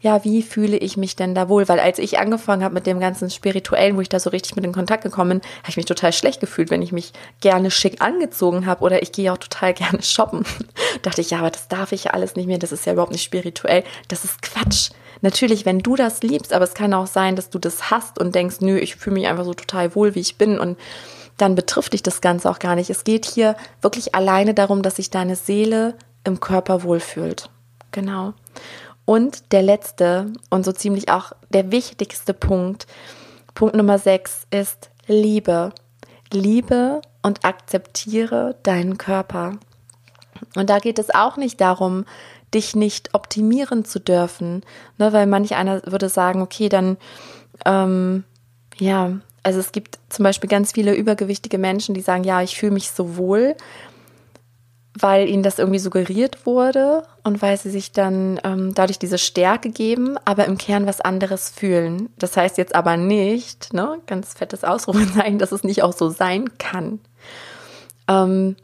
ja, 0.04 0.26
wie 0.26 0.42
fühle 0.42 0.76
ich 0.76 0.98
mich 0.98 1.16
denn 1.16 1.34
da 1.34 1.48
wohl? 1.48 1.70
Weil 1.70 1.80
als 1.80 1.98
ich 1.98 2.20
angefangen 2.20 2.62
habe 2.62 2.74
mit 2.74 2.86
dem 2.86 3.00
ganzen 3.00 3.30
Spirituellen, 3.30 3.96
wo 3.96 4.02
ich 4.02 4.10
da 4.10 4.20
so 4.20 4.32
richtig 4.32 4.54
mit 4.58 4.66
in 4.66 4.74
Kontakt 4.74 5.02
gekommen 5.02 5.40
bin, 5.40 5.50
habe 5.60 5.70
ich 5.70 5.78
mich 5.78 5.86
total 5.86 6.12
schlecht 6.12 6.42
gefühlt, 6.42 6.70
wenn 6.72 6.82
ich 6.82 6.92
mich 6.92 7.14
gerne 7.40 7.72
schick 7.72 8.02
angezogen 8.02 8.66
habe 8.66 8.84
oder 8.84 9.02
ich 9.02 9.14
gehe 9.14 9.32
auch 9.32 9.38
total 9.38 9.74
gerne 9.74 10.04
shoppen. 10.04 10.44
Dachte 11.04 11.22
ich, 11.22 11.30
ja, 11.30 11.40
aber 11.40 11.52
das 11.52 11.70
darf 11.70 11.94
ich 11.94 12.04
ja 12.04 12.12
alles 12.12 12.36
nicht 12.36 12.48
mehr, 12.48 12.58
das 12.58 12.74
ist 12.74 12.86
ja 12.86 12.92
überhaupt 12.92 13.14
nicht 13.14 13.24
spirituell. 13.24 13.86
Das 14.10 14.26
ist 14.26 14.42
Quatsch. 14.42 14.90
Natürlich, 15.22 15.66
wenn 15.66 15.80
du 15.80 15.96
das 15.96 16.22
liebst, 16.22 16.52
aber 16.52 16.66
es 16.66 16.74
kann 16.74 16.94
auch 16.94 17.08
sein, 17.08 17.38
dass 17.38 17.50
du 17.50 17.58
das 17.58 17.90
hast 17.90 18.20
und 18.20 18.36
denkst, 18.36 18.58
nö, 18.60 18.78
ich 18.78 18.98
fühle 18.98 19.14
mich 19.14 19.28
einfach 19.28 19.46
so 19.46 19.54
total 19.54 19.96
wohl, 19.96 20.16
wie 20.16 20.20
ich 20.20 20.38
bin 20.38 20.60
und 20.60 20.78
dann 21.38 21.56
betrifft 21.56 21.94
dich 21.94 22.04
das 22.04 22.20
Ganze 22.20 22.50
auch 22.50 22.60
gar 22.60 22.76
nicht. 22.76 22.90
Es 22.90 23.06
geht 23.06 23.26
hier 23.26 23.56
wirklich 23.82 24.16
alleine 24.16 24.54
darum, 24.54 24.82
dass 24.82 24.98
sich 24.98 25.12
deine 25.12 25.38
Seele 25.38 25.96
im 26.26 26.42
Körper 26.42 26.84
wohlfühlt. 26.84 27.50
Genau. 27.94 28.34
Und 29.06 29.52
der 29.52 29.62
letzte 29.62 30.32
und 30.50 30.64
so 30.64 30.72
ziemlich 30.72 31.10
auch 31.10 31.34
der 31.50 31.72
wichtigste 31.72 32.34
Punkt, 32.34 32.88
Punkt 33.54 33.76
Nummer 33.76 34.00
sechs, 34.00 34.48
ist 34.52 34.90
Liebe. 35.08 35.74
Liebe 36.32 37.02
und 37.22 37.46
akzeptiere 37.46 38.56
deinen 38.64 38.98
Körper. 38.98 39.58
Und 40.56 40.70
da 40.70 40.80
geht 40.80 41.00
es 41.00 41.14
auch 41.14 41.38
nicht 41.38 41.62
darum, 41.62 42.06
dich 42.54 42.76
nicht 42.76 43.14
optimieren 43.14 43.86
zu 43.86 44.00
dürfen, 44.00 44.62
ne, 44.98 45.12
weil 45.14 45.26
manch 45.26 45.56
einer 45.56 45.82
würde 45.86 46.10
sagen, 46.10 46.42
okay, 46.42 46.70
dann, 46.70 46.98
ähm, 47.66 48.24
ja, 48.78 49.14
also 49.42 49.60
es 49.60 49.72
gibt 49.72 50.00
zum 50.10 50.24
Beispiel 50.24 50.50
ganz 50.50 50.72
viele 50.72 50.96
übergewichtige 50.96 51.58
Menschen, 51.58 51.96
die 51.96 52.02
sagen, 52.02 52.24
ja, 52.24 52.42
ich 52.42 52.58
fühle 52.58 52.74
mich 52.74 52.92
so 52.92 53.18
wohl, 53.18 53.56
weil 55.00 55.28
ihnen 55.28 55.44
das 55.44 55.60
irgendwie 55.60 55.80
suggeriert 55.80 56.46
wurde 56.46 57.04
und 57.24 57.42
weil 57.42 57.58
sie 57.58 57.72
sich 57.72 57.92
dann 57.92 58.40
ähm, 58.44 58.74
dadurch 58.76 59.00
diese 59.00 59.18
Stärke 59.18 59.70
geben, 59.70 60.18
aber 60.26 60.46
im 60.46 60.58
Kern 60.58 60.86
was 60.86 61.02
anderes 61.02 61.50
fühlen. 61.50 62.10
Das 62.20 62.38
heißt 62.38 62.58
jetzt 62.58 62.76
aber 62.76 62.96
nicht, 62.98 63.74
ne, 63.74 64.00
ganz 64.06 64.34
fettes 64.34 64.64
Ausrufezeichen, 64.64 65.40
dass 65.40 65.52
es 65.52 65.64
nicht 65.64 65.82
auch 65.82 65.94
so 65.94 66.10
sein 66.10 66.58
kann. 66.60 67.00
Ähm, 68.08 68.56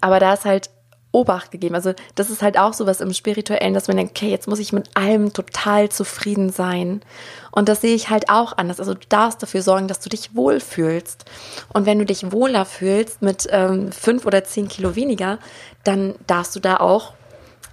aber 0.00 0.20
da 0.20 0.34
ist 0.34 0.44
halt 0.44 0.70
Obacht 1.12 1.50
gegeben. 1.50 1.74
Also 1.74 1.92
das 2.14 2.30
ist 2.30 2.40
halt 2.40 2.56
auch 2.56 2.72
sowas 2.72 3.00
im 3.00 3.12
Spirituellen, 3.12 3.74
dass 3.74 3.88
man 3.88 3.96
denkt, 3.96 4.16
okay, 4.16 4.30
jetzt 4.30 4.46
muss 4.46 4.60
ich 4.60 4.72
mit 4.72 4.96
allem 4.96 5.32
total 5.32 5.88
zufrieden 5.88 6.50
sein. 6.50 7.02
Und 7.50 7.68
das 7.68 7.80
sehe 7.80 7.94
ich 7.94 8.10
halt 8.10 8.30
auch 8.30 8.56
anders. 8.56 8.78
Also 8.78 8.94
du 8.94 9.06
darfst 9.08 9.42
dafür 9.42 9.62
sorgen, 9.62 9.88
dass 9.88 10.00
du 10.00 10.08
dich 10.08 10.36
wohlfühlst. 10.36 11.24
Und 11.72 11.86
wenn 11.86 11.98
du 11.98 12.04
dich 12.04 12.30
wohler 12.30 12.64
fühlst 12.64 13.22
mit 13.22 13.48
ähm, 13.50 13.90
fünf 13.90 14.24
oder 14.24 14.44
zehn 14.44 14.68
Kilo 14.68 14.94
weniger, 14.94 15.38
dann 15.82 16.14
darfst 16.26 16.54
du 16.54 16.60
da 16.60 16.76
auch 16.76 17.14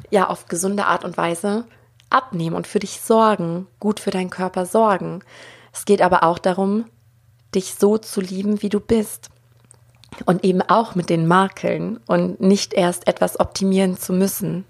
ja 0.10 0.28
auf 0.28 0.48
gesunde 0.48 0.86
Art 0.86 1.04
und 1.04 1.18
Weise 1.18 1.66
abnehmen 2.10 2.56
und 2.56 2.66
für 2.66 2.80
dich 2.80 3.02
sorgen, 3.02 3.68
gut 3.80 4.00
für 4.00 4.12
deinen 4.12 4.30
Körper 4.30 4.66
sorgen. 4.66 5.22
Es 5.74 5.86
geht 5.86 6.02
aber 6.02 6.24
auch 6.24 6.40
darum, 6.40 6.86
dich 7.54 7.76
so 7.76 7.98
zu 7.98 8.20
lieben, 8.22 8.62
wie 8.62 8.70
du 8.70 8.80
bist 8.80 9.30
und 10.26 10.44
eben 10.44 10.62
auch 10.62 10.96
mit 10.96 11.10
den 11.10 11.28
Makeln 11.28 12.00
und 12.08 12.42
nicht 12.42 12.74
erst 12.74 13.08
etwas 13.08 13.40
optimieren 13.40 13.98
zu 13.98 14.14
müssen. 14.14 14.66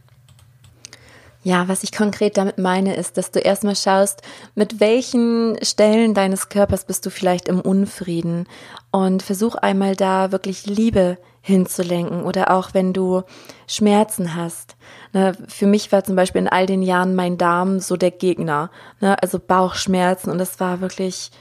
Ja, 1.44 1.70
was 1.70 1.84
ich 1.84 1.94
konkret 1.94 2.36
damit 2.36 2.58
meine, 2.58 2.96
ist, 2.96 3.16
dass 3.16 3.32
du 3.32 3.40
erstmal 3.40 3.78
schaust, 3.78 4.22
mit 4.56 4.82
welchen 4.82 5.58
Stellen 5.62 6.14
deines 6.14 6.50
Körpers 6.50 6.84
bist 6.84 7.06
du 7.06 7.10
vielleicht 7.10 7.48
im 7.48 7.62
Unfrieden 7.62 8.48
und 8.92 9.24
versuch 9.24 9.56
einmal 9.56 9.96
da 9.96 10.34
wirklich 10.34 10.66
Liebe 10.66 11.18
hinzulenken 11.40 12.24
oder 12.24 12.52
auch 12.52 12.74
wenn 12.74 12.92
du 12.92 13.24
Schmerzen 13.66 14.36
hast. 14.36 14.76
Ne, 15.14 15.38
für 15.48 15.68
mich 15.68 15.90
war 15.94 16.04
zum 16.04 16.18
Beispiel 16.18 16.42
in 16.42 16.50
all 16.50 16.66
den 16.66 16.82
Jahren 16.82 17.16
mein 17.16 17.38
Darm 17.38 17.80
so 17.80 17.96
der 17.96 18.12
Gegner, 18.12 18.70
ne, 19.00 19.16
also 19.24 19.40
Bauchschmerzen 19.40 20.30
und 20.30 20.40
das 20.40 20.60
war 20.60 20.82
wirklich 20.82 21.32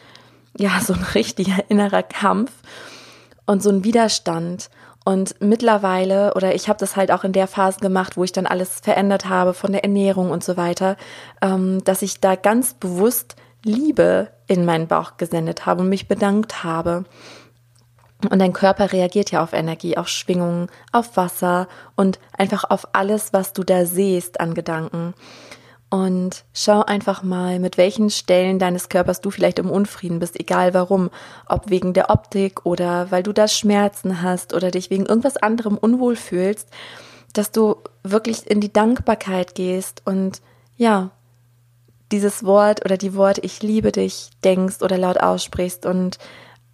ja 0.56 0.78
so 0.80 0.92
ein 0.92 1.02
richtiger 1.14 1.68
innerer 1.68 2.04
Kampf 2.04 2.52
und 3.46 3.62
so 3.62 3.70
ein 3.70 3.84
Widerstand. 3.84 4.70
Und 5.04 5.40
mittlerweile, 5.40 6.34
oder 6.34 6.54
ich 6.54 6.68
habe 6.68 6.80
das 6.80 6.96
halt 6.96 7.12
auch 7.12 7.22
in 7.22 7.32
der 7.32 7.46
Phase 7.46 7.78
gemacht, 7.78 8.16
wo 8.16 8.24
ich 8.24 8.32
dann 8.32 8.46
alles 8.46 8.80
verändert 8.80 9.28
habe 9.28 9.54
von 9.54 9.70
der 9.70 9.84
Ernährung 9.84 10.30
und 10.30 10.42
so 10.42 10.56
weiter, 10.56 10.96
ähm, 11.40 11.82
dass 11.84 12.02
ich 12.02 12.20
da 12.20 12.34
ganz 12.34 12.74
bewusst 12.74 13.36
Liebe 13.64 14.28
in 14.48 14.64
meinen 14.64 14.88
Bauch 14.88 15.16
gesendet 15.16 15.64
habe 15.64 15.82
und 15.82 15.88
mich 15.88 16.08
bedankt 16.08 16.64
habe. 16.64 17.04
Und 18.30 18.38
dein 18.38 18.52
Körper 18.52 18.92
reagiert 18.92 19.30
ja 19.30 19.42
auf 19.42 19.52
Energie, 19.52 19.96
auf 19.96 20.08
Schwingungen, 20.08 20.68
auf 20.90 21.16
Wasser 21.16 21.68
und 21.94 22.18
einfach 22.36 22.64
auf 22.68 22.88
alles, 22.92 23.32
was 23.32 23.52
du 23.52 23.62
da 23.62 23.84
siehst 23.84 24.40
an 24.40 24.54
Gedanken. 24.54 25.14
Und 25.88 26.44
schau 26.52 26.82
einfach 26.82 27.22
mal, 27.22 27.60
mit 27.60 27.78
welchen 27.78 28.10
Stellen 28.10 28.58
deines 28.58 28.88
Körpers 28.88 29.20
du 29.20 29.30
vielleicht 29.30 29.60
im 29.60 29.70
Unfrieden 29.70 30.18
bist, 30.18 30.38
egal 30.38 30.74
warum. 30.74 31.10
Ob 31.46 31.70
wegen 31.70 31.92
der 31.92 32.10
Optik 32.10 32.66
oder 32.66 33.10
weil 33.10 33.22
du 33.22 33.32
da 33.32 33.46
Schmerzen 33.46 34.20
hast 34.20 34.52
oder 34.52 34.70
dich 34.70 34.90
wegen 34.90 35.06
irgendwas 35.06 35.36
anderem 35.36 35.78
unwohl 35.78 36.16
fühlst, 36.16 36.68
dass 37.32 37.52
du 37.52 37.76
wirklich 38.02 38.50
in 38.50 38.60
die 38.60 38.72
Dankbarkeit 38.72 39.54
gehst 39.54 40.02
und 40.04 40.40
ja, 40.76 41.10
dieses 42.12 42.44
Wort 42.44 42.84
oder 42.84 42.96
die 42.96 43.14
Worte 43.14 43.40
ich 43.42 43.62
liebe 43.62 43.92
dich 43.92 44.30
denkst 44.44 44.82
oder 44.82 44.98
laut 44.98 45.18
aussprichst 45.18 45.86
und 45.86 46.18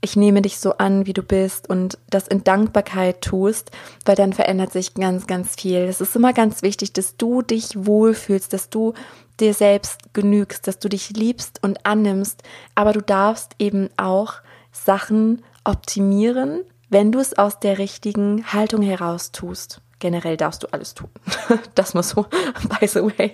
ich 0.02 0.16
nehme 0.16 0.42
dich 0.42 0.58
so 0.58 0.72
an, 0.78 1.06
wie 1.06 1.12
du 1.12 1.22
bist 1.22 1.70
und 1.70 1.96
das 2.10 2.26
in 2.26 2.42
Dankbarkeit 2.42 3.22
tust, 3.22 3.70
weil 4.04 4.16
dann 4.16 4.32
verändert 4.32 4.72
sich 4.72 4.94
ganz, 4.94 5.28
ganz 5.28 5.54
viel. 5.54 5.78
Es 5.78 6.00
ist 6.00 6.16
immer 6.16 6.32
ganz 6.32 6.62
wichtig, 6.62 6.92
dass 6.92 7.16
du 7.16 7.40
dich 7.40 7.86
wohlfühlst, 7.86 8.52
dass 8.52 8.68
du 8.68 8.94
dir 9.38 9.54
selbst 9.54 10.12
genügst, 10.12 10.66
dass 10.66 10.80
du 10.80 10.88
dich 10.88 11.10
liebst 11.10 11.62
und 11.62 11.86
annimmst, 11.86 12.42
aber 12.74 12.92
du 12.92 13.00
darfst 13.00 13.52
eben 13.60 13.88
auch 13.96 14.34
Sachen 14.72 15.42
optimieren, 15.64 16.62
wenn 16.90 17.12
du 17.12 17.20
es 17.20 17.38
aus 17.38 17.60
der 17.60 17.78
richtigen 17.78 18.52
Haltung 18.52 18.82
heraus 18.82 19.30
tust. 19.30 19.80
Generell 20.00 20.36
darfst 20.36 20.64
du 20.64 20.66
alles 20.72 20.94
tun. 20.94 21.10
Das 21.76 21.94
muss 21.94 22.10
so, 22.10 22.26
by 22.80 22.86
the 22.88 23.02
way. 23.02 23.32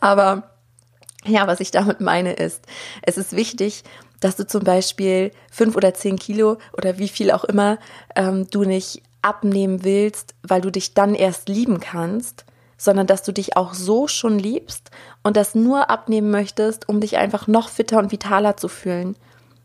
Aber 0.00 0.50
ja, 1.24 1.46
was 1.46 1.60
ich 1.60 1.70
damit 1.70 2.00
meine 2.00 2.32
ist, 2.32 2.66
es 3.02 3.16
ist 3.16 3.36
wichtig, 3.36 3.84
dass 4.24 4.36
du 4.36 4.46
zum 4.46 4.64
Beispiel 4.64 5.32
fünf 5.50 5.76
oder 5.76 5.92
zehn 5.92 6.16
Kilo 6.16 6.56
oder 6.72 6.96
wie 6.96 7.08
viel 7.08 7.30
auch 7.30 7.44
immer 7.44 7.76
ähm, 8.16 8.48
du 8.50 8.64
nicht 8.64 9.02
abnehmen 9.20 9.84
willst, 9.84 10.34
weil 10.42 10.62
du 10.62 10.70
dich 10.70 10.94
dann 10.94 11.14
erst 11.14 11.50
lieben 11.50 11.78
kannst, 11.78 12.46
sondern 12.78 13.06
dass 13.06 13.22
du 13.22 13.32
dich 13.32 13.58
auch 13.58 13.74
so 13.74 14.08
schon 14.08 14.38
liebst 14.38 14.90
und 15.22 15.36
das 15.36 15.54
nur 15.54 15.90
abnehmen 15.90 16.30
möchtest, 16.30 16.88
um 16.88 17.00
dich 17.00 17.18
einfach 17.18 17.48
noch 17.48 17.68
fitter 17.68 17.98
und 17.98 18.12
vitaler 18.12 18.56
zu 18.56 18.68
fühlen. 18.68 19.14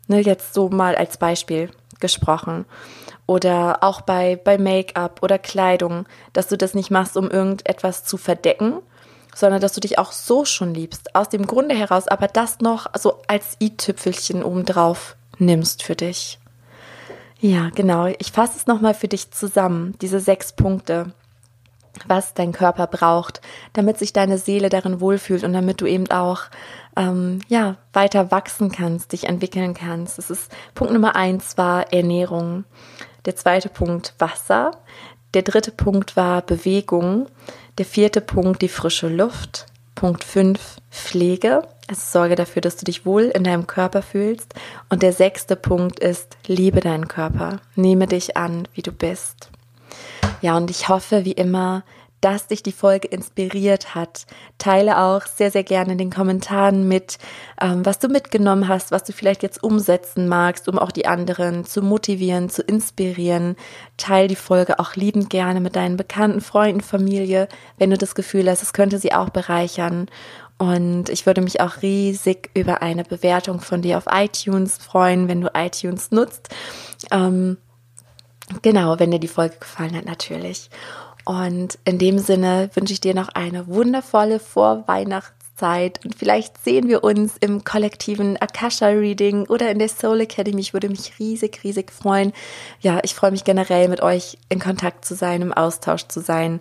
Ne, 0.08 0.20
jetzt 0.20 0.52
so 0.52 0.68
mal 0.68 0.94
als 0.94 1.16
Beispiel 1.16 1.70
gesprochen. 1.98 2.66
Oder 3.26 3.82
auch 3.82 4.02
bei, 4.02 4.36
bei 4.36 4.58
Make-up 4.58 5.22
oder 5.22 5.38
Kleidung, 5.38 6.04
dass 6.34 6.48
du 6.48 6.58
das 6.58 6.74
nicht 6.74 6.90
machst, 6.90 7.16
um 7.16 7.30
irgendetwas 7.30 8.04
zu 8.04 8.18
verdecken, 8.18 8.82
sondern 9.40 9.60
dass 9.60 9.72
du 9.72 9.80
dich 9.80 9.98
auch 9.98 10.12
so 10.12 10.44
schon 10.44 10.74
liebst, 10.74 11.14
aus 11.16 11.28
dem 11.28 11.46
Grunde 11.46 11.74
heraus, 11.74 12.06
aber 12.06 12.28
das 12.28 12.60
noch 12.60 12.86
so 12.96 13.22
als 13.26 13.56
i-Tüpfelchen 13.60 14.44
obendrauf 14.44 15.16
nimmst 15.38 15.82
für 15.82 15.96
dich. 15.96 16.38
Ja, 17.40 17.70
genau. 17.74 18.06
Ich 18.18 18.32
fasse 18.32 18.58
es 18.58 18.66
nochmal 18.66 18.92
für 18.92 19.08
dich 19.08 19.30
zusammen, 19.30 19.94
diese 20.02 20.20
sechs 20.20 20.52
Punkte, 20.52 21.12
was 22.06 22.34
dein 22.34 22.52
Körper 22.52 22.86
braucht, 22.86 23.40
damit 23.72 23.98
sich 23.98 24.12
deine 24.12 24.36
Seele 24.36 24.68
darin 24.68 25.00
wohlfühlt 25.00 25.42
und 25.42 25.54
damit 25.54 25.80
du 25.80 25.86
eben 25.86 26.10
auch 26.10 26.42
ähm, 26.96 27.40
ja 27.48 27.76
weiter 27.94 28.30
wachsen 28.30 28.70
kannst, 28.70 29.12
dich 29.12 29.24
entwickeln 29.24 29.72
kannst. 29.72 30.18
Das 30.18 30.30
ist 30.30 30.52
Punkt 30.74 30.92
Nummer 30.92 31.16
eins 31.16 31.56
war 31.56 31.92
Ernährung. 31.92 32.64
Der 33.24 33.36
zweite 33.36 33.70
Punkt 33.70 34.14
Wasser. 34.18 34.72
Der 35.32 35.42
dritte 35.42 35.70
Punkt 35.70 36.16
war 36.16 36.42
Bewegung. 36.42 37.26
Der 37.78 37.84
vierte 37.86 38.20
Punkt, 38.20 38.62
die 38.62 38.68
frische 38.68 39.08
Luft. 39.08 39.66
Punkt 39.94 40.24
5, 40.24 40.76
Pflege. 40.90 41.62
Also 41.88 42.02
sorge 42.06 42.36
dafür, 42.36 42.62
dass 42.62 42.76
du 42.76 42.84
dich 42.84 43.04
wohl 43.04 43.24
in 43.24 43.44
deinem 43.44 43.66
Körper 43.66 44.02
fühlst. 44.02 44.54
Und 44.88 45.02
der 45.02 45.12
sechste 45.12 45.56
Punkt 45.56 45.98
ist, 45.98 46.36
liebe 46.46 46.80
deinen 46.80 47.08
Körper. 47.08 47.60
Nehme 47.74 48.06
dich 48.06 48.36
an, 48.36 48.66
wie 48.74 48.82
du 48.82 48.92
bist. 48.92 49.50
Ja, 50.40 50.56
und 50.56 50.70
ich 50.70 50.88
hoffe, 50.88 51.24
wie 51.24 51.32
immer, 51.32 51.82
dass 52.20 52.46
dich 52.46 52.62
die 52.62 52.72
Folge 52.72 53.08
inspiriert 53.08 53.94
hat. 53.94 54.26
Teile 54.58 54.98
auch 54.98 55.26
sehr, 55.26 55.50
sehr 55.50 55.64
gerne 55.64 55.92
in 55.92 55.98
den 55.98 56.10
Kommentaren 56.10 56.86
mit, 56.86 57.18
ähm, 57.60 57.84
was 57.86 57.98
du 57.98 58.08
mitgenommen 58.08 58.68
hast, 58.68 58.90
was 58.90 59.04
du 59.04 59.12
vielleicht 59.12 59.42
jetzt 59.42 59.62
umsetzen 59.62 60.28
magst, 60.28 60.68
um 60.68 60.78
auch 60.78 60.92
die 60.92 61.06
anderen 61.06 61.64
zu 61.64 61.82
motivieren, 61.82 62.50
zu 62.50 62.62
inspirieren. 62.62 63.56
Teil 63.96 64.28
die 64.28 64.36
Folge 64.36 64.78
auch 64.78 64.96
liebend 64.96 65.30
gerne 65.30 65.60
mit 65.60 65.76
deinen 65.76 65.96
Bekannten, 65.96 66.40
Freunden, 66.40 66.82
Familie, 66.82 67.48
wenn 67.78 67.90
du 67.90 67.98
das 67.98 68.14
Gefühl 68.14 68.50
hast, 68.50 68.62
es 68.62 68.72
könnte 68.72 68.98
sie 68.98 69.12
auch 69.12 69.30
bereichern. 69.30 70.06
Und 70.58 71.08
ich 71.08 71.24
würde 71.24 71.40
mich 71.40 71.62
auch 71.62 71.80
riesig 71.80 72.50
über 72.52 72.82
eine 72.82 73.02
Bewertung 73.02 73.60
von 73.60 73.80
dir 73.80 73.96
auf 73.96 74.04
iTunes 74.12 74.76
freuen, 74.76 75.26
wenn 75.26 75.40
du 75.40 75.48
iTunes 75.54 76.10
nutzt. 76.10 76.50
Ähm, 77.10 77.56
genau, 78.60 78.98
wenn 78.98 79.10
dir 79.10 79.18
die 79.18 79.26
Folge 79.26 79.56
gefallen 79.58 79.96
hat, 79.96 80.04
natürlich. 80.04 80.68
Und 81.24 81.78
in 81.84 81.98
dem 81.98 82.18
Sinne 82.18 82.70
wünsche 82.74 82.92
ich 82.92 83.00
dir 83.00 83.14
noch 83.14 83.28
eine 83.28 83.66
wundervolle 83.66 84.40
Vorweihnachtszeit 84.40 86.00
und 86.04 86.14
vielleicht 86.14 86.62
sehen 86.64 86.88
wir 86.88 87.04
uns 87.04 87.36
im 87.38 87.64
kollektiven 87.64 88.38
Akasha 88.38 88.86
Reading 88.86 89.46
oder 89.46 89.70
in 89.70 89.78
der 89.78 89.88
Soul 89.88 90.20
Academy. 90.20 90.60
Ich 90.60 90.72
würde 90.72 90.88
mich 90.88 91.18
riesig, 91.18 91.60
riesig 91.62 91.92
freuen. 91.92 92.32
Ja, 92.80 93.00
ich 93.02 93.14
freue 93.14 93.30
mich 93.30 93.44
generell 93.44 93.88
mit 93.88 94.02
euch 94.02 94.38
in 94.48 94.58
Kontakt 94.58 95.04
zu 95.04 95.14
sein, 95.14 95.42
im 95.42 95.52
Austausch 95.52 96.08
zu 96.08 96.20
sein 96.20 96.60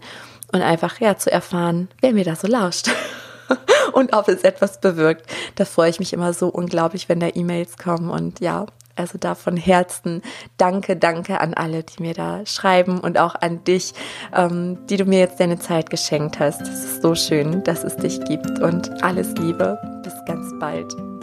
und 0.52 0.62
einfach 0.62 1.00
ja 1.00 1.18
zu 1.18 1.32
erfahren, 1.32 1.88
wer 2.02 2.14
mir 2.14 2.26
da 2.26 2.36
so 2.36 2.48
lauscht. 2.48 2.90
und 3.94 4.14
ob 4.14 4.28
es 4.28 4.44
etwas 4.44 4.80
bewirkt. 4.82 5.30
Da 5.56 5.66
freue 5.66 5.90
ich 5.90 6.00
mich 6.00 6.14
immer 6.14 6.34
so 6.34 6.50
unglaublich, 6.50 7.10
wenn 7.10 7.20
da 7.20 7.30
E-Mails 7.34 7.78
kommen 7.78 8.10
und 8.10 8.40
ja, 8.40 8.66
also 9.00 9.18
da 9.18 9.36
von 9.36 9.58
Herzen 9.58 10.22
danke, 10.58 10.96
danke 10.96 11.42
an 11.42 11.54
alle, 11.54 11.84
die 11.84 12.02
mir 12.02 12.14
da 12.14 12.46
schreiben 12.46 13.00
und 13.00 13.18
auch 13.18 13.36
an 13.36 13.64
dich, 13.64 13.94
ähm, 14.36 14.86
die 14.88 14.98
du 14.98 15.06
mir 15.06 15.20
jetzt 15.20 15.40
deine 15.40 15.60
Zeit 15.60 15.90
geschenkt 15.90 16.40
hast. 16.40 16.62
Es 16.62 16.84
ist 16.84 17.02
so 17.02 17.16
schön, 17.16 17.64
dass 17.64 17.84
es 17.84 17.96
dich 17.96 18.24
gibt 18.26 18.60
und 18.60 19.04
alles 19.04 19.34
Liebe. 19.36 19.80
Bis 20.04 20.14
ganz 20.26 20.52
bald. 20.60 21.19